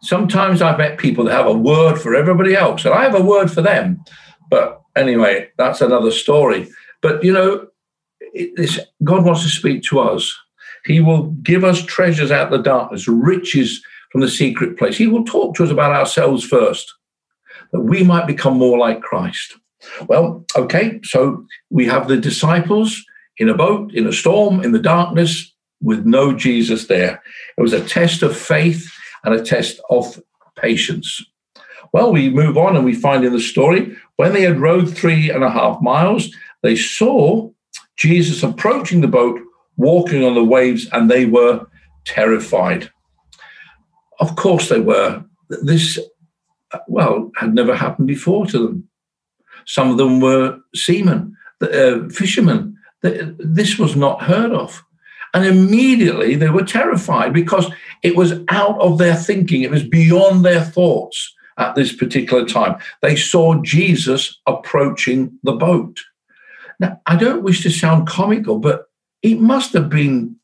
Sometimes 0.00 0.62
I've 0.62 0.78
met 0.78 0.98
people 0.98 1.24
that 1.24 1.34
have 1.34 1.46
a 1.46 1.52
word 1.52 1.96
for 1.98 2.14
everybody 2.14 2.54
else, 2.54 2.84
and 2.84 2.94
I 2.94 3.02
have 3.02 3.16
a 3.16 3.22
word 3.22 3.50
for 3.50 3.62
them. 3.62 4.04
But 4.48 4.80
anyway, 4.96 5.48
that's 5.58 5.80
another 5.80 6.12
story. 6.12 6.68
But 7.02 7.24
you 7.24 7.32
know, 7.32 7.66
this, 8.56 8.78
God 9.02 9.24
wants 9.24 9.42
to 9.42 9.48
speak 9.48 9.82
to 9.84 9.98
us. 10.00 10.32
He 10.84 11.00
will 11.00 11.30
give 11.42 11.64
us 11.64 11.84
treasures 11.84 12.30
out 12.30 12.52
of 12.52 12.58
the 12.58 12.62
darkness, 12.62 13.08
riches 13.08 13.82
from 14.12 14.20
the 14.20 14.30
secret 14.30 14.78
place. 14.78 14.96
He 14.96 15.08
will 15.08 15.24
talk 15.24 15.56
to 15.56 15.64
us 15.64 15.70
about 15.70 15.92
ourselves 15.92 16.44
first, 16.44 16.94
that 17.72 17.80
we 17.80 18.04
might 18.04 18.26
become 18.26 18.56
more 18.56 18.78
like 18.78 19.02
Christ. 19.02 19.56
Well, 20.08 20.44
okay, 20.56 21.00
so 21.04 21.46
we 21.70 21.86
have 21.86 22.08
the 22.08 22.16
disciples 22.16 23.04
in 23.38 23.48
a 23.48 23.54
boat, 23.54 23.94
in 23.94 24.06
a 24.06 24.12
storm, 24.12 24.62
in 24.62 24.72
the 24.72 24.78
darkness, 24.78 25.52
with 25.80 26.04
no 26.04 26.32
Jesus 26.32 26.86
there. 26.86 27.22
It 27.56 27.62
was 27.62 27.72
a 27.72 27.86
test 27.86 28.22
of 28.22 28.36
faith 28.36 28.90
and 29.24 29.34
a 29.34 29.42
test 29.42 29.80
of 29.90 30.20
patience. 30.56 31.24
Well, 31.92 32.12
we 32.12 32.28
move 32.30 32.58
on 32.58 32.76
and 32.76 32.84
we 32.84 32.94
find 32.94 33.24
in 33.24 33.32
the 33.32 33.40
story 33.40 33.96
when 34.16 34.32
they 34.32 34.42
had 34.42 34.60
rowed 34.60 34.94
three 34.94 35.30
and 35.30 35.44
a 35.44 35.50
half 35.50 35.80
miles, 35.80 36.28
they 36.62 36.74
saw 36.74 37.50
Jesus 37.96 38.42
approaching 38.42 39.00
the 39.00 39.08
boat, 39.08 39.40
walking 39.76 40.24
on 40.24 40.34
the 40.34 40.44
waves, 40.44 40.88
and 40.92 41.08
they 41.08 41.24
were 41.24 41.66
terrified. 42.04 42.90
Of 44.20 44.34
course, 44.34 44.68
they 44.68 44.80
were. 44.80 45.24
This, 45.62 45.98
uh, 46.72 46.78
well, 46.88 47.30
had 47.36 47.54
never 47.54 47.74
happened 47.74 48.08
before 48.08 48.46
to 48.46 48.58
them. 48.58 48.87
Some 49.68 49.90
of 49.90 49.98
them 49.98 50.20
were 50.20 50.58
seamen, 50.74 51.36
uh, 51.60 52.08
fishermen, 52.08 52.74
this 53.02 53.78
was 53.78 53.94
not 53.94 54.22
heard 54.22 54.50
of. 54.50 54.82
And 55.34 55.44
immediately 55.44 56.36
they 56.36 56.48
were 56.48 56.64
terrified 56.64 57.34
because 57.34 57.70
it 58.02 58.16
was 58.16 58.40
out 58.48 58.80
of 58.80 58.96
their 58.96 59.14
thinking, 59.14 59.62
it 59.62 59.70
was 59.70 59.84
beyond 59.84 60.42
their 60.42 60.64
thoughts 60.64 61.34
at 61.58 61.74
this 61.74 61.92
particular 61.92 62.46
time. 62.46 62.78
They 63.02 63.14
saw 63.14 63.60
Jesus 63.62 64.40
approaching 64.46 65.38
the 65.42 65.52
boat. 65.52 66.00
Now, 66.80 66.98
I 67.06 67.16
don't 67.16 67.42
wish 67.42 67.62
to 67.64 67.70
sound 67.70 68.08
comical, 68.08 68.58
but 68.58 68.86
it 69.22 69.38
must 69.38 69.74
have 69.74 69.90
been 69.90 70.36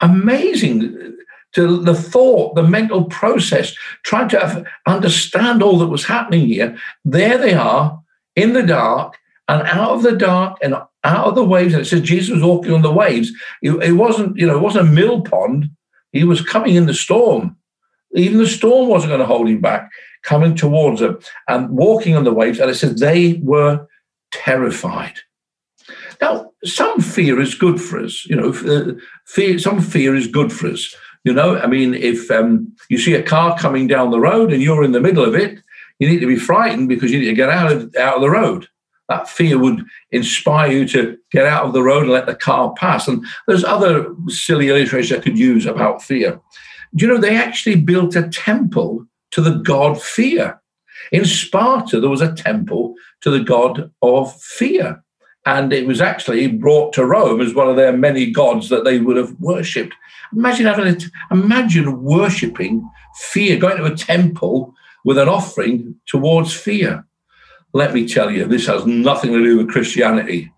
amazing 0.00 1.14
to 1.52 1.80
the 1.80 1.94
thought, 1.94 2.56
the 2.56 2.62
mental 2.64 3.04
process, 3.04 3.74
trying 4.02 4.28
to 4.30 4.64
understand 4.86 5.62
all 5.62 5.78
that 5.78 5.86
was 5.86 6.04
happening 6.04 6.46
here. 6.46 6.76
There 7.04 7.38
they 7.38 7.54
are 7.54 8.02
in 8.38 8.52
the 8.52 8.62
dark, 8.62 9.16
and 9.48 9.62
out 9.66 9.92
of 9.92 10.02
the 10.02 10.12
dark 10.12 10.58
and 10.62 10.74
out 10.74 11.26
of 11.26 11.34
the 11.34 11.44
waves. 11.44 11.74
And 11.74 11.82
it 11.82 11.86
says 11.86 12.02
Jesus 12.02 12.34
was 12.34 12.42
walking 12.42 12.72
on 12.72 12.82
the 12.82 12.92
waves. 12.92 13.32
It, 13.62 13.92
wasn't, 13.96 14.36
you 14.36 14.46
know, 14.46 14.56
it 14.56 14.62
wasn't 14.62 14.88
a 14.88 14.92
mill 14.92 15.22
pond. 15.22 15.70
He 16.12 16.24
was 16.24 16.42
coming 16.42 16.74
in 16.74 16.86
the 16.86 16.94
storm. 16.94 17.56
Even 18.14 18.38
the 18.38 18.46
storm 18.46 18.88
wasn't 18.88 19.10
going 19.10 19.20
to 19.20 19.26
hold 19.26 19.48
him 19.48 19.60
back, 19.60 19.90
coming 20.22 20.54
towards 20.54 21.00
them 21.00 21.18
and 21.48 21.70
walking 21.70 22.16
on 22.16 22.24
the 22.24 22.32
waves. 22.32 22.58
And 22.58 22.70
it 22.70 22.74
says 22.74 23.00
they 23.00 23.40
were 23.42 23.86
terrified. 24.30 25.18
Now, 26.20 26.52
some 26.64 27.00
fear 27.00 27.40
is 27.40 27.54
good 27.54 27.80
for 27.80 28.00
us. 28.00 28.26
You 28.26 28.36
know, 28.36 28.50
uh, 28.50 28.94
fear, 29.26 29.58
some 29.58 29.80
fear 29.80 30.14
is 30.14 30.26
good 30.26 30.52
for 30.52 30.68
us. 30.68 30.94
You 31.24 31.32
know, 31.32 31.58
I 31.58 31.66
mean, 31.66 31.94
if 31.94 32.30
um, 32.30 32.72
you 32.88 32.98
see 32.98 33.14
a 33.14 33.22
car 33.22 33.58
coming 33.58 33.86
down 33.86 34.10
the 34.10 34.20
road 34.20 34.52
and 34.52 34.62
you're 34.62 34.84
in 34.84 34.92
the 34.92 35.00
middle 35.00 35.24
of 35.24 35.34
it, 35.34 35.60
you 35.98 36.08
need 36.08 36.20
to 36.20 36.26
be 36.26 36.36
frightened 36.36 36.88
because 36.88 37.10
you 37.10 37.18
need 37.18 37.26
to 37.26 37.34
get 37.34 37.50
out 37.50 37.72
of, 37.72 37.94
out 37.96 38.16
of 38.16 38.20
the 38.20 38.30
road 38.30 38.68
that 39.08 39.28
fear 39.28 39.58
would 39.58 39.84
inspire 40.10 40.70
you 40.70 40.86
to 40.86 41.16
get 41.32 41.46
out 41.46 41.64
of 41.64 41.72
the 41.72 41.82
road 41.82 42.02
and 42.02 42.12
let 42.12 42.26
the 42.26 42.34
car 42.34 42.74
pass. 42.76 43.08
And 43.08 43.24
there's 43.46 43.64
other 43.64 44.14
silly 44.28 44.68
illustrations 44.68 45.18
I 45.18 45.22
could 45.22 45.38
use 45.38 45.66
about 45.66 46.02
fear. 46.02 46.40
Do 46.94 47.06
you 47.06 47.12
know 47.12 47.18
they 47.18 47.36
actually 47.36 47.76
built 47.76 48.16
a 48.16 48.28
temple 48.28 49.06
to 49.32 49.40
the 49.40 49.56
god 49.56 50.00
fear? 50.00 50.60
In 51.10 51.24
Sparta, 51.24 52.00
there 52.00 52.10
was 52.10 52.20
a 52.20 52.34
temple 52.34 52.94
to 53.22 53.30
the 53.30 53.40
god 53.40 53.90
of 54.02 54.40
fear. 54.40 55.02
And 55.46 55.72
it 55.72 55.86
was 55.86 56.02
actually 56.02 56.46
brought 56.48 56.92
to 56.94 57.06
Rome 57.06 57.40
as 57.40 57.54
one 57.54 57.68
of 57.68 57.76
their 57.76 57.96
many 57.96 58.30
gods 58.30 58.68
that 58.68 58.84
they 58.84 58.98
would 58.98 59.16
have 59.16 59.32
worshipped. 59.38 59.94
Imagine 60.34 60.66
having 60.66 60.94
a, 60.94 60.98
imagine 61.34 62.02
worshipping 62.02 62.86
fear, 63.16 63.58
going 63.58 63.78
to 63.78 63.84
a 63.84 63.96
temple 63.96 64.74
with 65.04 65.18
an 65.18 65.28
offering 65.28 65.96
towards 66.06 66.52
fear. 66.52 67.04
Let 67.72 67.94
me 67.94 68.08
tell 68.08 68.30
you, 68.30 68.46
this 68.46 68.66
has 68.66 68.86
nothing 68.86 69.32
to 69.32 69.42
do 69.42 69.58
with 69.58 69.70
Christianity. 69.70 70.50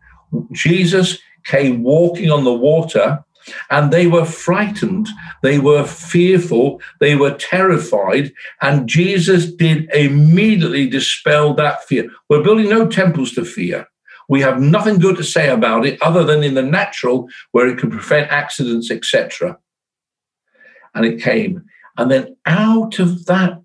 Jesus 0.53 1.19
came 1.45 1.83
walking 1.83 2.31
on 2.31 2.45
the 2.45 2.53
water 2.53 3.25
and 3.71 3.91
they 3.91 4.07
were 4.07 4.25
frightened, 4.25 5.09
they 5.43 5.59
were 5.59 5.85
fearful, 5.85 6.81
they 7.01 7.17
were 7.17 7.35
terrified, 7.35 8.33
and 8.61 8.89
Jesus 8.89 9.51
did 9.51 9.89
immediately 9.95 10.89
dispel 10.89 11.55
that 11.55 11.83
fear. 11.85 12.09
We're 12.29 12.43
building 12.43 12.69
no 12.69 12.87
temples 12.87 13.33
to 13.33 13.45
fear. 13.45 13.89
We 14.29 14.41
have 14.43 14.61
nothing 14.61 14.99
good 14.99 15.17
to 15.17 15.25
say 15.25 15.49
about 15.49 15.85
it 15.85 16.01
other 16.03 16.23
than 16.23 16.45
in 16.45 16.55
the 16.55 16.63
natural, 16.63 17.29
where 17.51 17.67
it 17.67 17.79
can 17.79 17.91
prevent 17.91 18.31
accidents, 18.31 18.91
etc. 18.91 19.59
And 20.95 21.05
it 21.05 21.21
came. 21.21 21.65
And 21.97 22.11
then 22.11 22.37
out 22.47 22.99
of 23.01 23.27
that 23.27 23.61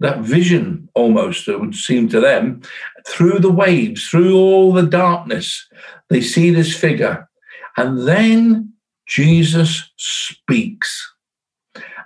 that 0.00 0.20
vision 0.20 0.88
almost 0.94 1.48
it 1.48 1.60
would 1.60 1.74
seem 1.74 2.08
to 2.08 2.20
them 2.20 2.60
through 3.06 3.38
the 3.38 3.50
waves 3.50 4.06
through 4.06 4.36
all 4.36 4.72
the 4.72 4.86
darkness 4.86 5.66
they 6.08 6.20
see 6.20 6.50
this 6.50 6.76
figure. 6.76 7.28
And 7.76 8.06
then 8.06 8.72
jesus 9.06 9.90
speaks. 9.96 11.14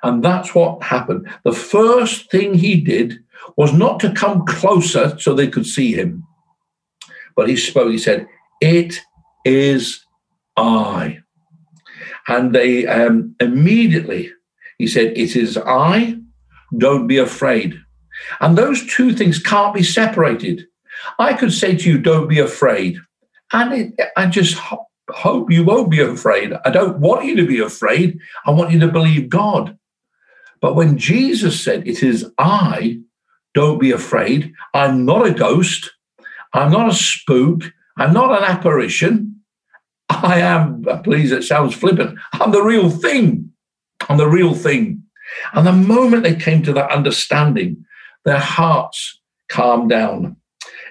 And 0.03 0.23
that's 0.23 0.55
what 0.55 0.83
happened. 0.83 1.29
The 1.45 1.53
first 1.53 2.31
thing 2.31 2.55
he 2.55 2.81
did 2.81 3.19
was 3.57 3.73
not 3.73 3.99
to 4.01 4.13
come 4.13 4.45
closer 4.45 5.19
so 5.19 5.35
they 5.35 5.49
could 5.49 5.67
see 5.67 5.93
him 5.93 6.27
but 7.37 7.49
he 7.49 7.57
spoke 7.57 7.91
he 7.91 7.99
said 7.99 8.27
it 8.61 9.01
is 9.45 10.05
i. 10.57 11.19
And 12.29 12.55
they 12.55 12.87
um, 12.87 13.35
immediately 13.41 14.31
he 14.79 14.87
said 14.87 15.17
it 15.17 15.37
is 15.37 15.59
i 15.59 16.19
don't 16.79 17.07
be 17.07 17.19
afraid. 17.19 17.81
And 18.41 18.57
those 18.57 18.87
two 18.87 19.13
things 19.13 19.39
can't 19.39 19.75
be 19.75 19.83
separated. 19.83 20.67
I 21.19 21.35
could 21.35 21.53
say 21.53 21.77
to 21.77 21.91
you, 21.91 21.99
don't 21.99 22.29
be 22.29 22.39
afraid. 22.39 22.99
And 23.53 23.73
it, 23.73 24.11
I 24.17 24.27
just 24.27 24.55
ho- 24.55 24.87
hope 25.11 25.51
you 25.51 25.65
won't 25.65 25.91
be 25.91 26.01
afraid. 26.01 26.53
I 26.65 26.71
don't 26.71 26.99
want 26.99 27.25
you 27.27 27.37
to 27.37 27.47
be 27.47 27.61
afraid. 27.61 28.19
I 28.47 28.51
want 28.53 28.71
you 28.71 28.81
to 28.81 28.89
believe 28.89 29.29
God. 29.29 29.77
But 30.61 30.77
when 30.77 30.97
Jesus 30.97 31.63
said, 31.63 31.87
It 31.87 32.03
is 32.03 32.31
I, 32.39 33.01
don't 33.53 33.79
be 33.79 33.93
afraid, 33.93 34.53
I'm 34.73 35.05
not 35.05 35.27
a 35.27 35.33
ghost, 35.33 35.93
I'm 36.53 36.73
not 36.73 36.89
a 36.89 36.95
spook, 36.95 37.65
I'm 37.99 38.13
not 38.13 38.31
an 38.37 38.45
apparition. 38.45 39.43
I 40.09 40.41
am, 40.41 40.85
please, 41.05 41.33
it 41.33 41.45
sounds 41.45 41.75
flippant, 41.75 42.19
I'm 42.33 42.51
the 42.51 42.63
real 42.63 42.89
thing. 42.91 43.51
I'm 44.09 44.19
the 44.19 44.29
real 44.29 44.55
thing. 44.55 45.03
And 45.53 45.67
the 45.67 45.73
moment 45.73 46.23
they 46.23 46.35
came 46.35 46.63
to 46.63 46.73
that 46.75 46.91
understanding, 46.91 47.85
their 48.25 48.39
hearts 48.39 49.21
calmed 49.49 49.91
down. 49.91 50.37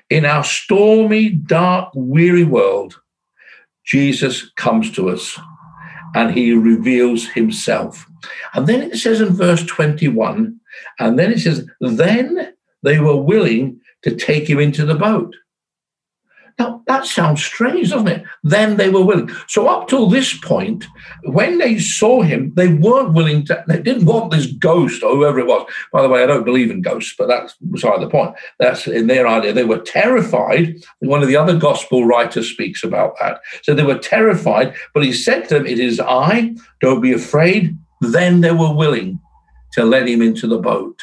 In 0.09 0.25
our 0.25 0.43
stormy, 0.43 1.29
dark, 1.29 1.89
weary 1.95 2.43
world, 2.43 2.99
Jesus 3.85 4.49
comes 4.51 4.91
to 4.91 5.09
us 5.09 5.39
and 6.15 6.31
he 6.31 6.53
reveals 6.53 7.27
himself. 7.27 8.05
And 8.53 8.67
then 8.67 8.81
it 8.81 8.97
says 8.97 9.19
in 9.19 9.33
verse 9.33 9.63
21, 9.65 10.59
and 10.99 11.19
then 11.19 11.31
it 11.31 11.39
says, 11.39 11.67
then 11.79 12.53
they 12.83 12.99
were 12.99 13.21
willing 13.21 13.79
to 14.03 14.15
take 14.15 14.49
him 14.49 14.59
into 14.59 14.85
the 14.85 14.95
boat. 14.95 15.35
Now, 16.59 16.83
that 16.87 17.05
sounds 17.05 17.43
strange, 17.43 17.89
doesn't 17.89 18.07
it? 18.07 18.23
Then 18.43 18.77
they 18.77 18.89
were 18.89 19.03
willing. 19.03 19.31
So, 19.47 19.67
up 19.67 19.87
till 19.87 20.07
this 20.07 20.37
point, 20.37 20.85
when 21.23 21.57
they 21.57 21.79
saw 21.79 22.21
him, 22.21 22.53
they 22.55 22.67
weren't 22.67 23.13
willing 23.13 23.45
to, 23.45 23.63
they 23.67 23.81
didn't 23.81 24.05
want 24.05 24.31
this 24.31 24.47
ghost 24.47 25.01
or 25.01 25.15
whoever 25.15 25.39
it 25.39 25.47
was. 25.47 25.67
By 25.91 26.01
the 26.01 26.09
way, 26.09 26.23
I 26.23 26.27
don't 26.27 26.45
believe 26.45 26.69
in 26.69 26.81
ghosts, 26.81 27.15
but 27.17 27.27
that's 27.27 27.55
beside 27.71 28.01
the 28.01 28.09
point. 28.09 28.35
That's 28.59 28.87
in 28.87 29.07
their 29.07 29.27
idea. 29.27 29.53
They 29.53 29.63
were 29.63 29.79
terrified. 29.79 30.75
One 30.99 31.21
of 31.21 31.27
the 31.27 31.37
other 31.37 31.57
gospel 31.57 32.05
writers 32.05 32.51
speaks 32.51 32.83
about 32.83 33.15
that. 33.19 33.41
So, 33.63 33.73
they 33.73 33.83
were 33.83 33.97
terrified, 33.97 34.75
but 34.93 35.03
he 35.03 35.13
said 35.13 35.47
to 35.49 35.55
them, 35.55 35.65
It 35.65 35.79
is 35.79 35.99
I, 35.99 36.55
don't 36.81 37.01
be 37.01 37.13
afraid. 37.13 37.75
Then 38.01 38.41
they 38.41 38.51
were 38.51 38.73
willing 38.73 39.19
to 39.73 39.85
let 39.85 40.07
him 40.07 40.21
into 40.21 40.47
the 40.47 40.59
boat. 40.59 41.01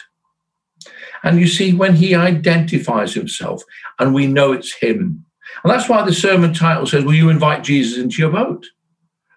And 1.23 1.38
you 1.38 1.49
see, 1.49 1.73
when 1.73 1.97
he 1.97 2.14
identifies 2.14 3.14
himself 3.14 3.62
and 3.99 4.14
we 4.14 4.26
know 4.26 4.52
it's 4.52 4.75
him, 4.75 5.26
and 5.62 5.71
that's 5.71 5.88
why 5.88 6.04
the 6.04 6.12
sermon 6.12 6.54
title 6.54 6.87
says, 6.87 7.04
Will 7.04 7.14
you 7.14 7.28
invite 7.28 7.64
Jesus 7.64 7.99
into 7.99 8.23
your 8.23 8.30
boat? 8.30 8.66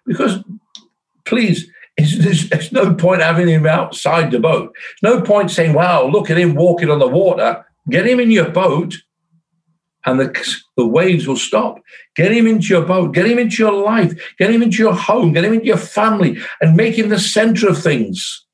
Because, 0.06 0.42
please, 1.24 1.68
there's, 1.96 2.48
there's 2.48 2.72
no 2.72 2.94
point 2.94 3.22
having 3.22 3.48
him 3.48 3.66
outside 3.66 4.30
the 4.30 4.40
boat. 4.40 4.74
No 5.02 5.20
point 5.20 5.50
saying, 5.50 5.74
Wow, 5.74 6.06
look 6.06 6.30
at 6.30 6.38
him 6.38 6.54
walking 6.54 6.90
on 6.90 6.98
the 6.98 7.08
water. 7.08 7.64
Get 7.90 8.06
him 8.06 8.20
in 8.20 8.30
your 8.30 8.50
boat 8.50 8.94
and 10.06 10.20
the, 10.20 10.58
the 10.76 10.86
waves 10.86 11.26
will 11.26 11.36
stop. 11.36 11.80
Get 12.14 12.32
him 12.32 12.46
into 12.46 12.68
your 12.68 12.84
boat, 12.84 13.14
get 13.14 13.26
him 13.26 13.38
into 13.38 13.62
your 13.62 13.72
life, 13.72 14.12
get 14.38 14.50
him 14.50 14.62
into 14.62 14.78
your 14.78 14.94
home, 14.94 15.32
get 15.32 15.44
him 15.44 15.54
into 15.54 15.66
your 15.66 15.76
family, 15.76 16.38
and 16.60 16.76
make 16.76 16.98
him 16.98 17.08
the 17.08 17.18
center 17.18 17.68
of 17.68 17.82
things. 17.82 18.44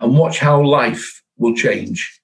And 0.00 0.18
watch 0.18 0.38
how 0.38 0.62
life 0.62 1.22
will 1.38 1.54
change. 1.54 2.20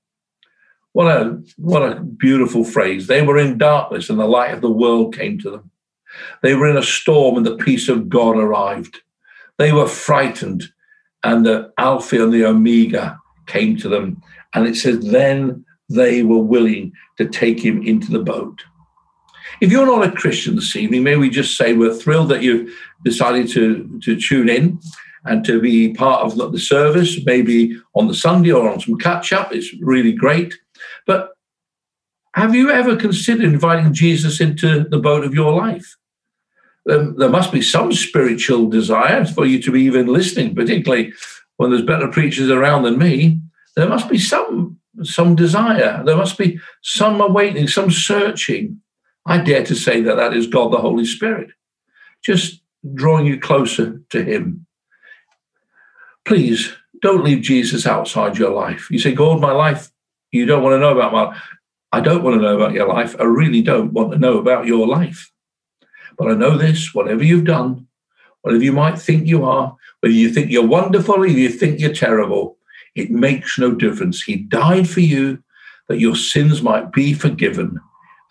What 0.92 1.06
a 1.06 1.40
what 1.56 1.82
a 1.82 2.00
beautiful 2.00 2.64
phrase. 2.64 3.06
They 3.06 3.22
were 3.22 3.38
in 3.38 3.58
darkness 3.58 4.10
and 4.10 4.18
the 4.18 4.26
light 4.26 4.52
of 4.52 4.60
the 4.60 4.70
world 4.70 5.16
came 5.16 5.38
to 5.40 5.50
them. 5.50 5.70
They 6.42 6.54
were 6.54 6.68
in 6.68 6.76
a 6.76 6.82
storm 6.82 7.36
and 7.36 7.46
the 7.46 7.56
peace 7.56 7.88
of 7.88 8.08
God 8.08 8.36
arrived. 8.36 8.98
They 9.58 9.72
were 9.72 9.86
frightened 9.86 10.64
and 11.22 11.46
the 11.46 11.72
Alpha 11.78 12.22
and 12.22 12.32
the 12.32 12.44
Omega 12.44 13.18
came 13.46 13.76
to 13.78 13.88
them. 13.88 14.22
And 14.54 14.66
it 14.66 14.76
says, 14.76 15.00
then 15.00 15.64
they 15.88 16.22
were 16.22 16.42
willing 16.42 16.92
to 17.18 17.28
take 17.28 17.60
him 17.60 17.82
into 17.82 18.10
the 18.10 18.20
boat. 18.22 18.62
If 19.60 19.70
you're 19.70 19.86
not 19.86 20.06
a 20.06 20.12
Christian 20.12 20.56
this 20.56 20.74
evening, 20.74 21.02
may 21.02 21.16
we 21.16 21.28
just 21.28 21.56
say 21.56 21.74
we're 21.74 21.94
thrilled 21.94 22.30
that 22.30 22.42
you've 22.42 22.72
decided 23.04 23.48
to, 23.50 24.00
to 24.02 24.18
tune 24.18 24.48
in 24.48 24.80
and 25.26 25.44
to 25.44 25.60
be 25.60 25.92
part 25.92 26.22
of 26.22 26.52
the 26.52 26.58
service, 26.58 27.18
maybe 27.26 27.78
on 27.94 28.08
the 28.08 28.14
Sunday 28.14 28.52
or 28.52 28.70
on 28.70 28.80
some 28.80 28.96
catch 28.96 29.32
up. 29.32 29.52
It's 29.52 29.74
really 29.80 30.12
great. 30.12 30.54
Have 32.34 32.54
you 32.54 32.70
ever 32.70 32.96
considered 32.96 33.44
inviting 33.44 33.92
Jesus 33.92 34.40
into 34.40 34.84
the 34.84 34.98
boat 34.98 35.24
of 35.24 35.34
your 35.34 35.52
life? 35.52 35.96
Um, 36.88 37.16
there 37.16 37.28
must 37.28 37.52
be 37.52 37.60
some 37.60 37.92
spiritual 37.92 38.68
desire 38.68 39.24
for 39.24 39.44
you 39.44 39.60
to 39.62 39.72
be 39.72 39.82
even 39.82 40.06
listening, 40.06 40.54
particularly 40.54 41.12
when 41.56 41.70
there's 41.70 41.82
better 41.82 42.08
preachers 42.08 42.48
around 42.48 42.84
than 42.84 42.98
me. 42.98 43.40
There 43.76 43.88
must 43.88 44.08
be 44.08 44.18
some 44.18 44.78
some 45.02 45.34
desire. 45.34 46.02
There 46.04 46.16
must 46.16 46.36
be 46.36 46.58
some 46.82 47.20
awakening, 47.20 47.68
some 47.68 47.90
searching. 47.90 48.80
I 49.26 49.38
dare 49.38 49.64
to 49.64 49.74
say 49.74 50.00
that 50.02 50.16
that 50.16 50.34
is 50.34 50.46
God 50.46 50.72
the 50.72 50.78
Holy 50.78 51.04
Spirit, 51.04 51.50
just 52.24 52.62
drawing 52.94 53.26
you 53.26 53.38
closer 53.38 54.00
to 54.10 54.24
Him. 54.24 54.66
Please 56.24 56.72
don't 57.02 57.24
leave 57.24 57.42
Jesus 57.42 57.86
outside 57.86 58.38
your 58.38 58.50
life. 58.50 58.88
You 58.90 58.98
say, 58.98 59.12
God, 59.12 59.40
my 59.40 59.52
life 59.52 59.90
you 60.32 60.46
don't 60.46 60.62
want 60.62 60.74
to 60.74 60.78
know 60.78 60.96
about 60.96 61.12
my 61.12 61.40
I 61.92 62.00
don't 62.00 62.22
want 62.22 62.36
to 62.36 62.40
know 62.40 62.56
about 62.56 62.72
your 62.72 62.86
life. 62.86 63.16
I 63.18 63.24
really 63.24 63.62
don't 63.62 63.92
want 63.92 64.12
to 64.12 64.18
know 64.18 64.38
about 64.38 64.66
your 64.66 64.86
life. 64.86 65.30
But 66.16 66.30
I 66.30 66.34
know 66.34 66.56
this 66.56 66.94
whatever 66.94 67.24
you've 67.24 67.44
done, 67.44 67.86
whatever 68.42 68.62
you 68.62 68.72
might 68.72 68.98
think 68.98 69.26
you 69.26 69.44
are, 69.44 69.76
whether 70.00 70.14
you 70.14 70.30
think 70.30 70.50
you're 70.50 70.66
wonderful 70.66 71.16
or 71.16 71.26
you 71.26 71.48
think 71.48 71.80
you're 71.80 71.92
terrible, 71.92 72.58
it 72.94 73.10
makes 73.10 73.58
no 73.58 73.72
difference. 73.72 74.22
He 74.22 74.36
died 74.36 74.88
for 74.88 75.00
you 75.00 75.42
that 75.88 75.98
your 75.98 76.16
sins 76.16 76.62
might 76.62 76.92
be 76.92 77.14
forgiven 77.14 77.80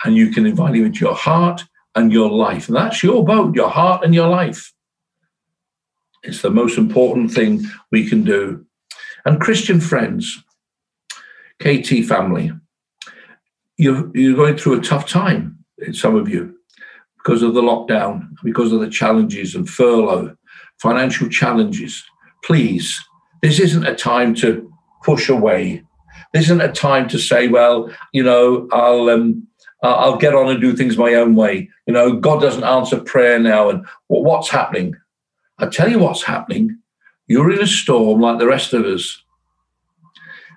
and 0.05 0.15
you 0.15 0.31
can 0.31 0.45
invite 0.45 0.75
him 0.75 0.85
into 0.85 1.05
your 1.05 1.15
heart 1.15 1.63
and 1.95 2.13
your 2.13 2.29
life. 2.29 2.67
And 2.67 2.77
that's 2.77 3.03
your 3.03 3.25
boat, 3.25 3.55
your 3.55 3.69
heart 3.69 4.03
and 4.03 4.15
your 4.15 4.29
life. 4.29 4.73
It's 6.23 6.41
the 6.41 6.49
most 6.49 6.77
important 6.77 7.31
thing 7.31 7.65
we 7.91 8.07
can 8.07 8.23
do. 8.23 8.65
And 9.25 9.41
Christian 9.41 9.79
friends, 9.79 10.41
KT 11.61 12.05
family, 12.07 12.51
you're, 13.79 14.11
you're 14.13 14.35
going 14.35 14.57
through 14.57 14.77
a 14.77 14.83
tough 14.83 15.07
time, 15.07 15.57
some 15.93 16.15
of 16.15 16.27
you, 16.27 16.53
because 17.17 17.41
of 17.41 17.53
the 17.53 17.61
lockdown, 17.61 18.27
because 18.43 18.73
of 18.73 18.81
the 18.81 18.89
challenges 18.89 19.55
and 19.55 19.69
furlough, 19.69 20.35
financial 20.81 21.29
challenges. 21.29 22.03
Please, 22.43 23.01
this 23.41 23.57
isn't 23.57 23.87
a 23.87 23.95
time 23.95 24.35
to 24.35 24.69
push 25.03 25.29
away. 25.29 25.81
This 26.33 26.43
isn't 26.45 26.61
a 26.61 26.71
time 26.71 27.07
to 27.07 27.17
say, 27.17 27.47
well, 27.47 27.89
you 28.11 28.21
know, 28.21 28.67
I'll 28.73 29.09
um, 29.09 29.47
I'll 29.81 30.17
get 30.17 30.35
on 30.35 30.49
and 30.49 30.59
do 30.59 30.75
things 30.75 30.97
my 30.97 31.13
own 31.13 31.35
way. 31.35 31.69
You 31.87 31.93
know, 31.93 32.17
God 32.17 32.41
doesn't 32.41 32.65
answer 32.65 32.99
prayer 32.99 33.39
now, 33.39 33.69
and 33.69 33.85
what's 34.07 34.49
happening? 34.49 34.93
I 35.57 35.67
tell 35.67 35.89
you 35.89 35.99
what's 35.99 36.23
happening. 36.23 36.77
You're 37.27 37.51
in 37.51 37.61
a 37.61 37.67
storm 37.67 38.19
like 38.19 38.39
the 38.39 38.47
rest 38.47 38.73
of 38.73 38.83
us. 38.83 39.23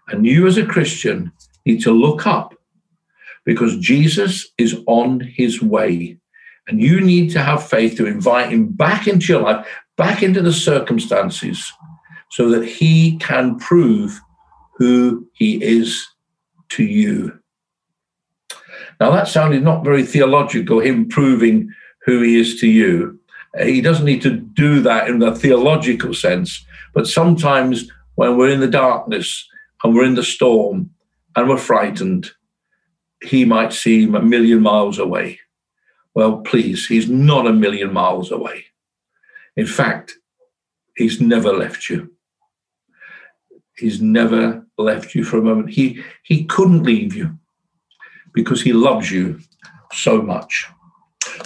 And 0.09 0.27
you, 0.27 0.49
as 0.49 0.59
a 0.59 0.67
Christian, 0.67 1.31
need 1.65 1.83
to 1.83 1.93
look 1.93 2.27
up 2.27 2.55
because 3.45 3.79
Jesus 3.79 4.49
is 4.59 4.77
on 4.87 5.21
his 5.21 5.63
way. 5.63 6.19
And 6.69 6.81
you 6.81 7.01
need 7.01 7.31
to 7.31 7.43
have 7.43 7.67
faith 7.67 7.97
to 7.97 8.07
invite 8.07 8.51
him 8.51 8.69
back 8.69 9.09
into 9.09 9.33
your 9.33 9.43
life, 9.43 9.67
back 9.97 10.23
into 10.23 10.43
the 10.43 10.53
circumstances, 10.53 11.73
so 12.31 12.49
that 12.51 12.65
he 12.65 13.17
can 13.19 13.59
prove 13.59 14.21
who 14.77 15.29
he 15.35 15.63
is 15.63 16.07
to 16.71 16.85
you. 16.85 17.39
Now, 19.01 19.11
that 19.11 19.29
sounded 19.29 19.63
not 19.63 19.85
very 19.85 20.05
theological, 20.05 20.81
him 20.81 21.09
proving 21.09 21.69
who 22.05 22.23
he 22.23 22.39
is 22.39 22.61
to 22.61 22.69
you. 22.69 23.19
Uh, 23.59 23.65
he 23.65 23.81
doesn't 23.81 24.07
need 24.07 24.23
to 24.23 24.31
do 24.31 24.81
that 24.81 25.09
in 25.09 25.19
the 25.19 25.35
theological 25.35 26.15
sense, 26.15 26.65
but 26.95 27.07
sometimes 27.07 27.91
when 28.15 28.37
we're 28.37 28.51
in 28.51 28.61
the 28.61 28.69
darkness 28.69 29.47
and 29.83 29.95
we're 29.95 30.05
in 30.05 30.15
the 30.15 30.23
storm 30.23 30.91
and 31.37 31.49
we're 31.49 31.59
frightened, 31.59 32.31
he 33.23 33.45
might 33.45 33.73
seem 33.73 34.15
a 34.15 34.23
million 34.23 34.63
miles 34.63 34.99
away. 34.99 35.41
Well, 36.15 36.39
please, 36.39 36.87
he's 36.87 37.09
not 37.09 37.47
a 37.47 37.53
million 37.53 37.93
miles 37.93 38.31
away. 38.31 38.67
In 39.57 39.67
fact, 39.67 40.15
he's 40.97 41.21
never 41.21 41.53
left 41.53 41.89
you. 41.89 42.13
He's 43.77 44.01
never 44.01 44.67
left 44.77 45.15
you 45.15 45.25
for 45.25 45.39
a 45.39 45.43
moment. 45.43 45.71
He, 45.71 46.03
he 46.23 46.45
couldn't 46.45 46.83
leave 46.83 47.15
you 47.15 47.39
because 48.35 48.63
he 48.63 48.73
loves 48.73 49.11
you 49.11 49.41
so 49.93 50.21
much. 50.21 50.67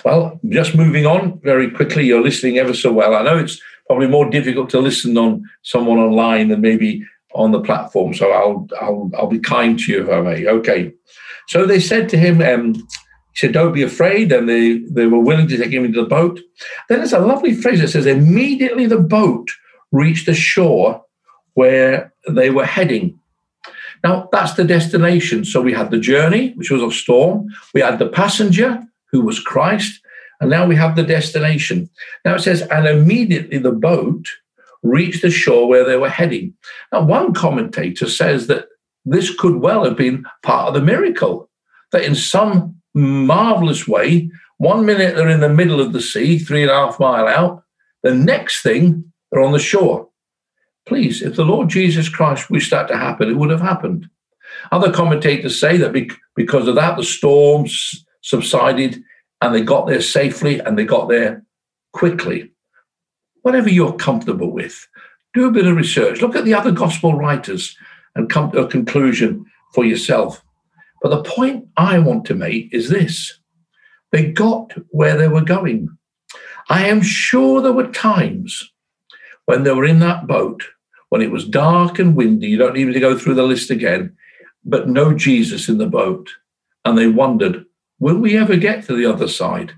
Well, 0.04 0.40
just 0.48 0.74
moving 0.74 1.06
on 1.06 1.40
very 1.40 1.70
quickly, 1.70 2.06
you're 2.06 2.22
listening 2.22 2.58
ever 2.58 2.74
so 2.74 2.92
well. 2.92 3.14
I 3.14 3.22
know 3.22 3.38
it's 3.38 3.60
probably 3.86 4.08
more 4.08 4.28
difficult 4.28 4.70
to 4.70 4.80
listen 4.80 5.16
on 5.16 5.44
someone 5.62 5.98
online 5.98 6.48
than 6.48 6.60
maybe 6.60 7.04
on 7.34 7.52
the 7.52 7.60
platform. 7.60 8.14
So 8.14 8.30
I'll 8.32 8.68
I'll 8.80 9.10
I'll 9.16 9.26
be 9.26 9.38
kind 9.38 9.78
to 9.78 9.92
you 9.92 10.02
if 10.02 10.10
I 10.10 10.20
may. 10.20 10.46
Okay. 10.46 10.92
So 11.48 11.66
they 11.66 11.80
said 11.80 12.09
to 12.11 12.18
him, 12.18 12.40
um, 12.42 12.74
he 12.74 12.82
said, 13.35 13.52
Don't 13.52 13.72
be 13.72 13.82
afraid. 13.82 14.32
And 14.32 14.48
they, 14.48 14.78
they 14.78 15.06
were 15.06 15.20
willing 15.20 15.48
to 15.48 15.56
take 15.56 15.72
him 15.72 15.85
into 15.85 16.00
the 16.00 16.09
boat. 16.09 16.40
Then 16.88 16.98
there's 16.98 17.12
a 17.12 17.20
lovely 17.20 17.54
phrase 17.54 17.80
that 17.80 17.88
says, 17.88 18.06
Immediately 18.06 18.87
the 18.87 18.98
boat 18.98 19.48
reached 19.92 20.26
the 20.26 20.35
shore, 20.35 21.02
where 21.54 22.12
they 22.28 22.50
were 22.50 22.66
heading. 22.66 23.18
Now, 24.04 24.28
that's 24.30 24.54
the 24.54 24.64
destination. 24.64 25.44
So 25.44 25.61
we 25.61 25.72
had 25.72 25.90
the 25.90 25.98
journey, 25.98 26.52
which 26.56 26.70
was 26.70 26.82
a 26.82 26.90
storm. 26.90 27.48
We 27.74 27.80
had 27.80 27.98
the 27.98 28.09
passenger, 28.09 28.82
who 29.11 29.22
was 29.22 29.40
Christ. 29.40 30.00
And 30.40 30.50
now 30.50 30.66
we 30.66 30.76
have 30.76 30.96
the 30.96 31.02
destination. 31.02 31.88
Now 32.24 32.35
it 32.35 32.40
says, 32.40 32.62
and 32.62 32.87
immediately 32.87 33.59
the 33.59 33.72
boat 33.72 34.28
reached 34.82 35.22
the 35.22 35.30
shore 35.30 35.66
where 35.66 35.85
they 35.85 35.96
were 35.96 36.11
heading. 36.11 36.54
Now, 36.92 37.02
one 37.04 37.32
commentator 37.32 38.09
says 38.09 38.46
that 38.46 38.66
this 39.06 39.34
could 39.34 39.56
well 39.56 39.84
have 39.84 39.96
been 39.96 40.24
part 40.42 40.68
of 40.68 40.74
the 40.74 40.82
miracle, 40.82 41.48
that 41.92 42.04
in 42.04 42.14
some 42.14 42.76
marvelous 42.94 43.86
way, 43.86 44.30
one 44.58 44.84
minute 44.84 45.14
they're 45.14 45.28
in 45.28 45.40
the 45.40 45.48
middle 45.48 45.80
of 45.80 45.92
the 45.92 46.00
sea, 46.00 46.38
three 46.38 46.62
and 46.62 46.70
a 46.70 46.74
half 46.74 46.98
mile 46.98 47.28
out, 47.28 47.62
the 48.02 48.14
next 48.14 48.62
thing 48.62 49.12
they're 49.30 49.42
on 49.42 49.52
the 49.52 49.58
shore. 49.58 50.08
Please, 50.86 51.22
if 51.22 51.36
the 51.36 51.44
Lord 51.44 51.68
Jesus 51.68 52.08
Christ 52.08 52.50
wished 52.50 52.70
that 52.70 52.88
to 52.88 52.96
happen, 52.96 53.30
it 53.30 53.36
would 53.36 53.50
have 53.50 53.60
happened. 53.60 54.08
Other 54.72 54.92
commentators 54.92 55.60
say 55.60 55.76
that 55.76 55.92
because 56.34 56.68
of 56.68 56.74
that, 56.76 56.96
the 56.96 57.02
storms 57.04 58.04
subsided 58.22 59.02
and 59.40 59.54
they 59.54 59.62
got 59.62 59.86
there 59.86 60.00
safely 60.00 60.60
and 60.60 60.78
they 60.78 60.84
got 60.84 61.08
there 61.08 61.44
quickly. 61.92 62.52
Whatever 63.42 63.68
you're 63.68 63.92
comfortable 63.92 64.50
with, 64.50 64.86
do 65.34 65.46
a 65.46 65.52
bit 65.52 65.66
of 65.66 65.76
research. 65.76 66.22
Look 66.22 66.34
at 66.34 66.44
the 66.44 66.54
other 66.54 66.72
gospel 66.72 67.14
writers 67.14 67.76
and 68.16 68.31
come 68.31 68.50
to 68.50 68.64
a 68.64 68.68
conclusion 68.68 69.44
for 69.72 69.85
yourself. 69.85 70.42
But 71.02 71.11
the 71.11 71.31
point 71.31 71.68
I 71.76 71.98
want 71.98 72.24
to 72.26 72.35
make 72.35 72.72
is 72.72 72.88
this 72.88 73.38
they 74.12 74.33
got 74.33 74.72
where 74.88 75.16
they 75.16 75.29
were 75.29 75.42
going. 75.42 75.88
I 76.68 76.87
am 76.87 77.02
sure 77.02 77.61
there 77.61 77.72
were 77.72 77.88
times 77.88 78.72
when 79.44 79.62
they 79.62 79.72
were 79.72 79.85
in 79.85 80.00
that 80.00 80.26
boat, 80.26 80.64
when 81.11 81.22
it 81.22 81.31
was 81.31 81.46
dark 81.46 81.98
and 81.98 82.16
windy, 82.16 82.48
you 82.48 82.57
don't 82.57 82.74
need 82.74 82.87
me 82.87 82.92
to 82.92 83.00
go 83.00 83.16
through 83.16 83.35
the 83.35 83.44
list 83.44 83.70
again, 83.70 84.16
but 84.64 84.88
no 84.88 85.14
Jesus 85.14 85.68
in 85.68 85.79
the 85.79 85.87
boat. 85.87 86.29
And 86.85 86.98
they 86.98 87.07
wondered, 87.07 87.64
will 88.00 88.16
we 88.16 88.37
ever 88.37 88.57
get 88.57 88.85
to 88.87 88.96
the 88.96 89.07
other 89.07 89.29
side? 89.29 89.72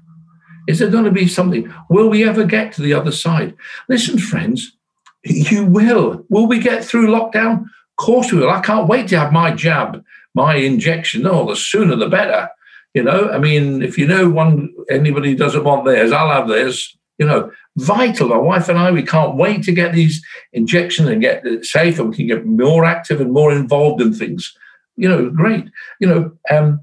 Is 0.68 0.78
there 0.78 0.90
going 0.90 1.04
to 1.04 1.10
be 1.10 1.26
something? 1.26 1.72
Will 1.90 2.08
we 2.08 2.28
ever 2.28 2.44
get 2.44 2.72
to 2.74 2.82
the 2.82 2.94
other 2.94 3.12
side? 3.12 3.54
Listen, 3.88 4.18
friends, 4.18 4.76
you 5.24 5.64
will. 5.64 6.24
Will 6.28 6.46
we 6.46 6.58
get 6.58 6.84
through 6.84 7.08
lockdown? 7.08 7.64
Course 7.98 8.32
we 8.32 8.38
will. 8.38 8.50
I 8.50 8.60
can't 8.60 8.88
wait 8.88 9.08
to 9.08 9.18
have 9.18 9.32
my 9.32 9.50
jab, 9.50 10.04
my 10.34 10.54
injection. 10.54 11.26
Oh, 11.26 11.48
the 11.48 11.56
sooner 11.56 11.96
the 11.96 12.08
better. 12.08 12.48
You 12.94 13.02
know, 13.02 13.28
I 13.30 13.38
mean, 13.38 13.82
if 13.82 13.98
you 13.98 14.06
know 14.06 14.30
one 14.30 14.72
anybody 14.88 15.34
doesn't 15.34 15.64
want 15.64 15.84
theirs, 15.84 16.12
I'll 16.12 16.30
have 16.30 16.48
theirs. 16.48 16.96
You 17.18 17.26
know, 17.26 17.50
vital. 17.76 18.28
My 18.28 18.36
wife 18.36 18.68
and 18.68 18.78
I, 18.78 18.92
we 18.92 19.02
can't 19.02 19.36
wait 19.36 19.64
to 19.64 19.72
get 19.72 19.92
these 19.92 20.24
injections 20.52 21.08
and 21.08 21.20
get 21.20 21.44
safe, 21.64 21.98
and 21.98 22.10
we 22.10 22.16
can 22.16 22.28
get 22.28 22.46
more 22.46 22.84
active 22.84 23.20
and 23.20 23.32
more 23.32 23.52
involved 23.52 24.00
in 24.00 24.14
things. 24.14 24.56
You 24.96 25.08
know, 25.08 25.28
great. 25.30 25.68
You 26.00 26.08
know, 26.08 26.32
um, 26.50 26.80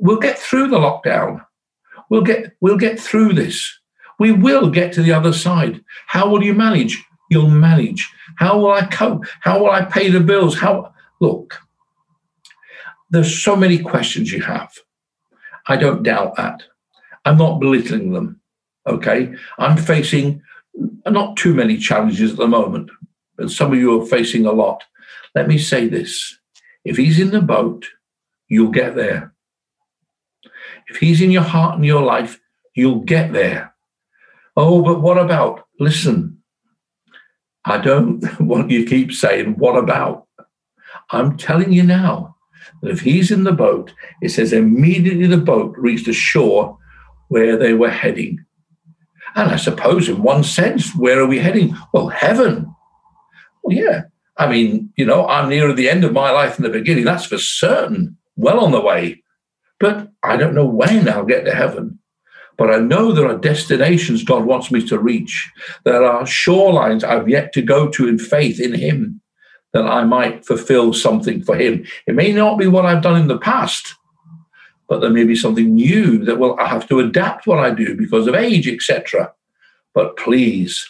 we'll 0.00 0.20
get 0.20 0.38
through 0.38 0.68
the 0.68 0.78
lockdown. 0.78 1.44
We'll 2.08 2.22
get 2.22 2.52
we'll 2.60 2.78
get 2.78 3.00
through 3.00 3.32
this. 3.32 3.68
We 4.20 4.30
will 4.30 4.70
get 4.70 4.92
to 4.92 5.02
the 5.02 5.12
other 5.12 5.32
side. 5.32 5.82
How 6.06 6.28
will 6.28 6.44
you 6.44 6.54
manage? 6.54 7.02
You'll 7.30 7.50
manage. 7.50 8.08
How 8.36 8.58
will 8.58 8.72
I 8.72 8.86
cope? 8.86 9.24
How 9.40 9.60
will 9.60 9.70
I 9.70 9.84
pay 9.84 10.10
the 10.10 10.20
bills? 10.20 10.58
How 10.58 10.92
look, 11.20 11.60
there's 13.10 13.42
so 13.42 13.54
many 13.54 13.78
questions 13.78 14.32
you 14.32 14.42
have. 14.42 14.72
I 15.68 15.76
don't 15.76 16.02
doubt 16.02 16.36
that. 16.36 16.62
I'm 17.24 17.38
not 17.38 17.60
belittling 17.60 18.12
them. 18.12 18.40
Okay. 18.86 19.34
I'm 19.58 19.76
facing 19.76 20.42
not 21.06 21.36
too 21.36 21.54
many 21.54 21.76
challenges 21.76 22.32
at 22.32 22.38
the 22.38 22.48
moment, 22.48 22.90
but 23.36 23.50
some 23.50 23.72
of 23.72 23.78
you 23.78 24.00
are 24.00 24.06
facing 24.06 24.46
a 24.46 24.52
lot. 24.52 24.82
Let 25.34 25.46
me 25.48 25.58
say 25.58 25.88
this 25.88 26.38
if 26.84 26.96
he's 26.96 27.20
in 27.20 27.30
the 27.30 27.40
boat, 27.40 27.86
you'll 28.48 28.70
get 28.70 28.96
there. 28.96 29.34
If 30.88 30.96
he's 30.96 31.20
in 31.20 31.30
your 31.30 31.42
heart 31.42 31.76
and 31.76 31.86
your 31.86 32.02
life, 32.02 32.40
you'll 32.74 33.00
get 33.00 33.32
there. 33.32 33.74
Oh, 34.56 34.82
but 34.82 35.00
what 35.00 35.18
about? 35.18 35.66
Listen, 35.78 36.41
I 37.64 37.78
don't 37.78 38.22
want 38.40 38.70
you 38.70 38.84
keep 38.84 39.12
saying, 39.12 39.54
what 39.58 39.76
about? 39.76 40.26
I'm 41.10 41.36
telling 41.36 41.72
you 41.72 41.82
now 41.82 42.36
that 42.82 42.90
if 42.90 43.00
he's 43.00 43.30
in 43.30 43.44
the 43.44 43.52
boat, 43.52 43.92
it 44.20 44.30
says 44.30 44.52
immediately 44.52 45.26
the 45.26 45.36
boat 45.36 45.74
reached 45.76 46.06
the 46.06 46.12
shore 46.12 46.78
where 47.28 47.56
they 47.56 47.74
were 47.74 47.90
heading. 47.90 48.44
And 49.34 49.50
I 49.50 49.56
suppose, 49.56 50.08
in 50.08 50.22
one 50.22 50.44
sense, 50.44 50.94
where 50.94 51.20
are 51.20 51.26
we 51.26 51.38
heading? 51.38 51.74
Well, 51.92 52.08
heaven. 52.08 52.74
Well, 53.62 53.76
yeah. 53.76 54.02
I 54.36 54.48
mean, 54.48 54.92
you 54.96 55.06
know, 55.06 55.26
I'm 55.26 55.48
nearer 55.48 55.72
the 55.72 55.88
end 55.88 56.04
of 56.04 56.12
my 56.12 56.30
life 56.30 56.56
than 56.56 56.64
the 56.64 56.78
beginning. 56.78 57.04
That's 57.04 57.24
for 57.24 57.38
certain. 57.38 58.16
Well 58.36 58.60
on 58.60 58.72
the 58.72 58.80
way. 58.80 59.22
But 59.80 60.10
I 60.22 60.36
don't 60.36 60.54
know 60.54 60.66
when 60.66 61.08
I'll 61.08 61.24
get 61.24 61.44
to 61.44 61.54
heaven. 61.54 61.98
But 62.62 62.72
I 62.72 62.78
know 62.78 63.10
there 63.10 63.26
are 63.26 63.36
destinations 63.36 64.22
God 64.22 64.44
wants 64.44 64.70
me 64.70 64.86
to 64.86 64.96
reach. 64.96 65.50
There 65.84 66.04
are 66.04 66.22
shorelines 66.22 67.02
I've 67.02 67.28
yet 67.28 67.52
to 67.54 67.60
go 67.60 67.88
to 67.88 68.06
in 68.06 68.20
faith 68.20 68.60
in 68.60 68.72
Him 68.72 69.20
that 69.72 69.84
I 69.84 70.04
might 70.04 70.46
fulfill 70.46 70.92
something 70.92 71.42
for 71.42 71.56
Him. 71.56 71.84
It 72.06 72.14
may 72.14 72.30
not 72.32 72.60
be 72.60 72.68
what 72.68 72.86
I've 72.86 73.02
done 73.02 73.20
in 73.20 73.26
the 73.26 73.36
past, 73.36 73.96
but 74.88 75.00
there 75.00 75.10
may 75.10 75.24
be 75.24 75.34
something 75.34 75.74
new 75.74 76.24
that 76.24 76.38
will 76.38 76.56
I 76.60 76.68
have 76.68 76.88
to 76.90 77.00
adapt 77.00 77.48
what 77.48 77.58
I 77.58 77.70
do 77.74 77.96
because 77.96 78.28
of 78.28 78.36
age, 78.36 78.68
etc. 78.68 79.32
But 79.92 80.16
please, 80.16 80.88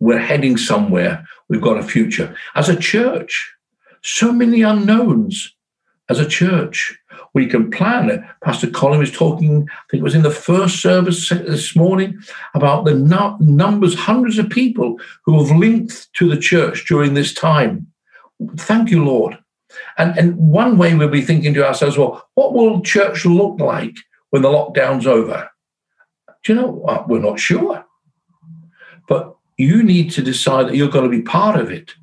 we're 0.00 0.18
heading 0.18 0.56
somewhere. 0.56 1.24
We've 1.48 1.62
got 1.62 1.78
a 1.78 1.84
future. 1.84 2.34
As 2.56 2.68
a 2.68 2.74
church, 2.74 3.54
so 4.02 4.32
many 4.32 4.62
unknowns 4.62 5.54
as 6.08 6.18
a 6.18 6.26
church 6.26 6.98
we 7.34 7.46
can 7.46 7.70
plan. 7.70 8.10
It. 8.10 8.20
Pastor 8.42 8.68
Colin 8.68 8.98
was 8.98 9.10
talking, 9.10 9.68
I 9.70 9.82
think 9.90 10.00
it 10.00 10.04
was 10.04 10.14
in 10.14 10.22
the 10.22 10.30
first 10.30 10.80
service 10.82 11.28
this 11.28 11.74
morning, 11.74 12.20
about 12.54 12.84
the 12.84 12.94
numbers, 12.94 13.94
hundreds 13.94 14.38
of 14.38 14.50
people 14.50 14.98
who 15.24 15.42
have 15.42 15.56
linked 15.56 16.12
to 16.14 16.28
the 16.28 16.36
church 16.36 16.86
during 16.86 17.14
this 17.14 17.32
time. 17.32 17.86
Thank 18.56 18.90
you, 18.90 19.04
Lord. 19.04 19.38
And, 19.96 20.16
and 20.18 20.36
one 20.36 20.76
way 20.76 20.94
we'll 20.94 21.08
be 21.08 21.22
thinking 21.22 21.54
to 21.54 21.66
ourselves, 21.66 21.96
well, 21.96 22.28
what 22.34 22.52
will 22.52 22.82
church 22.82 23.24
look 23.24 23.58
like 23.60 23.96
when 24.30 24.42
the 24.42 24.48
lockdown's 24.48 25.06
over? 25.06 25.48
Do 26.44 26.52
you 26.52 26.60
know, 26.60 27.04
we're 27.08 27.20
not 27.20 27.40
sure. 27.40 27.84
But 29.08 29.34
you 29.56 29.82
need 29.82 30.10
to 30.12 30.22
decide 30.22 30.66
that 30.66 30.76
you're 30.76 30.88
going 30.88 31.10
to 31.10 31.16
be 31.16 31.22
part 31.22 31.58
of 31.58 31.70
it. 31.70 31.94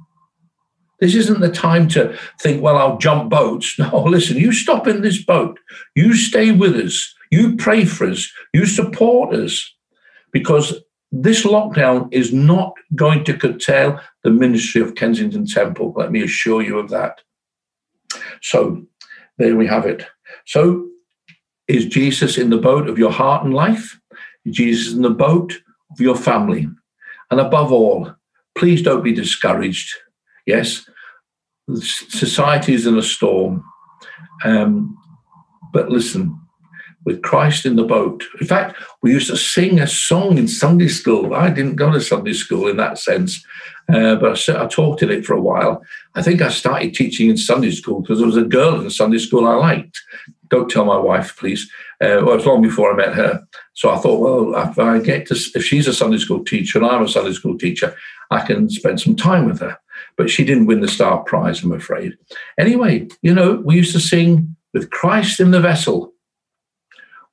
This 0.99 1.15
isn't 1.15 1.39
the 1.39 1.51
time 1.51 1.87
to 1.89 2.17
think, 2.41 2.61
well, 2.61 2.77
I'll 2.77 2.97
jump 2.97 3.29
boats. 3.29 3.77
No, 3.79 4.03
listen, 4.03 4.37
you 4.37 4.51
stop 4.51 4.87
in 4.87 5.01
this 5.01 5.23
boat. 5.23 5.59
You 5.95 6.13
stay 6.13 6.51
with 6.51 6.75
us. 6.75 7.15
You 7.31 7.55
pray 7.55 7.85
for 7.85 8.07
us. 8.07 8.29
You 8.53 8.65
support 8.65 9.33
us. 9.33 9.73
Because 10.31 10.81
this 11.11 11.43
lockdown 11.43 12.07
is 12.13 12.33
not 12.33 12.73
going 12.95 13.23
to 13.23 13.37
curtail 13.37 13.99
the 14.23 14.29
ministry 14.29 14.81
of 14.81 14.95
Kensington 14.95 15.45
Temple. 15.45 15.93
Let 15.95 16.11
me 16.11 16.21
assure 16.23 16.61
you 16.61 16.77
of 16.77 16.89
that. 16.89 17.21
So 18.41 18.85
there 19.37 19.55
we 19.55 19.67
have 19.67 19.85
it. 19.85 20.05
So 20.45 20.87
is 21.67 21.85
Jesus 21.85 22.37
in 22.37 22.49
the 22.49 22.57
boat 22.57 22.87
of 22.87 22.99
your 22.99 23.11
heart 23.11 23.43
and 23.43 23.53
life? 23.53 23.99
Is 24.45 24.55
Jesus 24.55 24.93
in 24.93 25.01
the 25.01 25.09
boat 25.09 25.53
of 25.91 25.99
your 25.99 26.15
family? 26.15 26.67
And 27.31 27.39
above 27.39 27.71
all, 27.71 28.13
please 28.55 28.81
don't 28.81 29.03
be 29.03 29.13
discouraged. 29.13 29.95
Yes, 30.49 30.89
society 31.75 32.73
is 32.73 32.87
in 32.87 32.97
a 32.97 33.03
storm. 33.03 33.63
Um, 34.43 34.97
but 35.71 35.89
listen, 35.89 36.39
with 37.05 37.21
Christ 37.21 37.67
in 37.67 37.75
the 37.75 37.83
boat. 37.83 38.23
In 38.41 38.47
fact, 38.47 38.75
we 39.03 39.11
used 39.11 39.29
to 39.29 39.37
sing 39.37 39.79
a 39.79 39.85
song 39.85 40.39
in 40.39 40.47
Sunday 40.47 40.87
school. 40.87 41.35
I 41.35 41.51
didn't 41.51 41.75
go 41.75 41.91
to 41.91 42.01
Sunday 42.01 42.33
school 42.33 42.67
in 42.67 42.77
that 42.77 42.97
sense, 42.97 43.45
uh, 43.93 44.15
but 44.15 44.49
I, 44.49 44.53
I, 44.53 44.95
in 45.01 45.11
it 45.11 45.23
for 45.23 45.35
a 45.35 45.41
while. 45.41 45.83
I 46.15 46.23
think 46.23 46.41
I 46.41 46.49
started 46.49 46.95
teaching 46.95 47.29
in 47.29 47.37
Sunday 47.37 47.71
school 47.71 48.01
because 48.01 48.17
there 48.17 48.27
was 48.27 48.37
a 48.37 48.43
girl 48.43 48.81
in 48.81 48.89
Sunday 48.89 49.19
school 49.19 49.47
I 49.47 49.53
liked. 49.53 50.01
Don't 50.47 50.69
tell 50.69 50.85
my 50.85 50.97
wife, 50.97 51.37
please. 51.37 51.69
Uh, 52.01 52.25
well, 52.25 52.31
it 52.31 52.37
was 52.37 52.45
long 52.47 52.63
before 52.63 52.91
I 52.91 52.95
met 52.95 53.13
her. 53.13 53.43
So 53.73 53.91
I 53.91 53.97
thought, 53.99 54.19
well, 54.19 54.69
if 54.69 54.79
I 54.79 54.99
get 54.99 55.27
to, 55.27 55.35
if 55.53 55.63
she's 55.63 55.87
a 55.87 55.93
Sunday 55.93 56.17
school 56.17 56.43
teacher 56.43 56.79
and 56.79 56.87
I'm 56.87 57.03
a 57.03 57.07
Sunday 57.07 57.33
school 57.33 57.55
teacher, 57.55 57.95
I 58.31 58.41
can 58.45 58.67
spend 58.69 58.99
some 58.99 59.15
time 59.15 59.45
with 59.45 59.59
her. 59.59 59.77
But 60.19 60.29
she 60.29 60.45
didn't 60.45 60.67
win 60.67 60.81
the 60.81 60.87
Star 60.87 61.23
Prize, 61.23 61.63
I'm 61.63 61.71
afraid. 61.71 62.15
Anyway, 62.59 63.07
you 63.23 63.33
know, 63.33 63.63
we 63.65 63.75
used 63.75 63.93
to 63.93 63.99
sing 63.99 64.55
with 64.73 64.91
Christ 64.91 65.39
in 65.39 65.49
the 65.49 65.61
vessel 65.61 66.13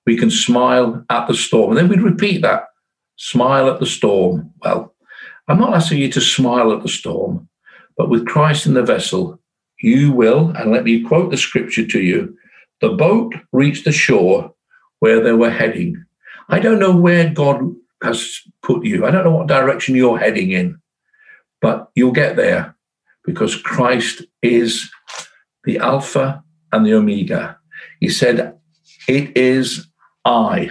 we 0.07 0.17
can 0.17 0.31
smile 0.31 1.05
at 1.11 1.27
the 1.27 1.35
storm. 1.35 1.71
And 1.71 1.79
then 1.79 1.89
we'd 1.89 2.01
repeat 2.01 2.43
that 2.43 2.69
smile 3.17 3.69
at 3.69 3.81
the 3.81 3.87
storm. 3.87 4.53
Well, 4.63 4.95
I'm 5.49 5.59
not 5.59 5.75
asking 5.75 5.99
you 5.99 6.11
to 6.13 6.21
smile 6.21 6.73
at 6.73 6.83
the 6.83 6.89
storm, 6.89 7.49
but 7.97 8.09
with 8.09 8.27
Christ 8.27 8.67
in 8.67 8.75
the 8.75 8.83
vessel, 8.83 9.41
you 9.81 10.13
will, 10.13 10.51
and 10.57 10.71
let 10.71 10.85
me 10.85 11.03
quote 11.03 11.31
the 11.31 11.37
scripture 11.37 11.87
to 11.87 12.01
you 12.01 12.37
the 12.83 12.91
boat 12.91 13.35
reached 13.53 13.87
the 13.87 13.93
shore 13.93 14.53
where 14.99 15.23
they 15.23 15.33
were 15.33 15.51
heading. 15.51 16.05
I 16.51 16.59
don't 16.59 16.79
know 16.79 16.95
where 16.95 17.31
God 17.31 17.75
has 18.03 18.39
put 18.63 18.85
you, 18.85 19.07
I 19.07 19.11
don't 19.11 19.25
know 19.25 19.35
what 19.35 19.47
direction 19.47 19.95
you're 19.95 20.19
heading 20.19 20.53
in, 20.53 20.79
but 21.63 21.89
you'll 21.95 22.13
get 22.13 22.37
there 22.37 22.76
because 23.27 23.57
Christ 23.57 24.23
is 24.43 24.89
the 25.65 25.79
Alpha 25.79 26.43
and 26.73 26.87
the 26.87 26.95
Omega. 26.95 27.59
He 28.01 28.09
said, 28.09 28.57
It 29.09 29.37
is 29.37 29.89
I. 30.25 30.71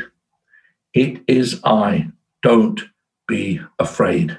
It 0.93 1.21
is 1.27 1.59
I. 1.63 2.07
Don't 2.41 2.81
be 3.27 3.59
afraid. 3.79 4.37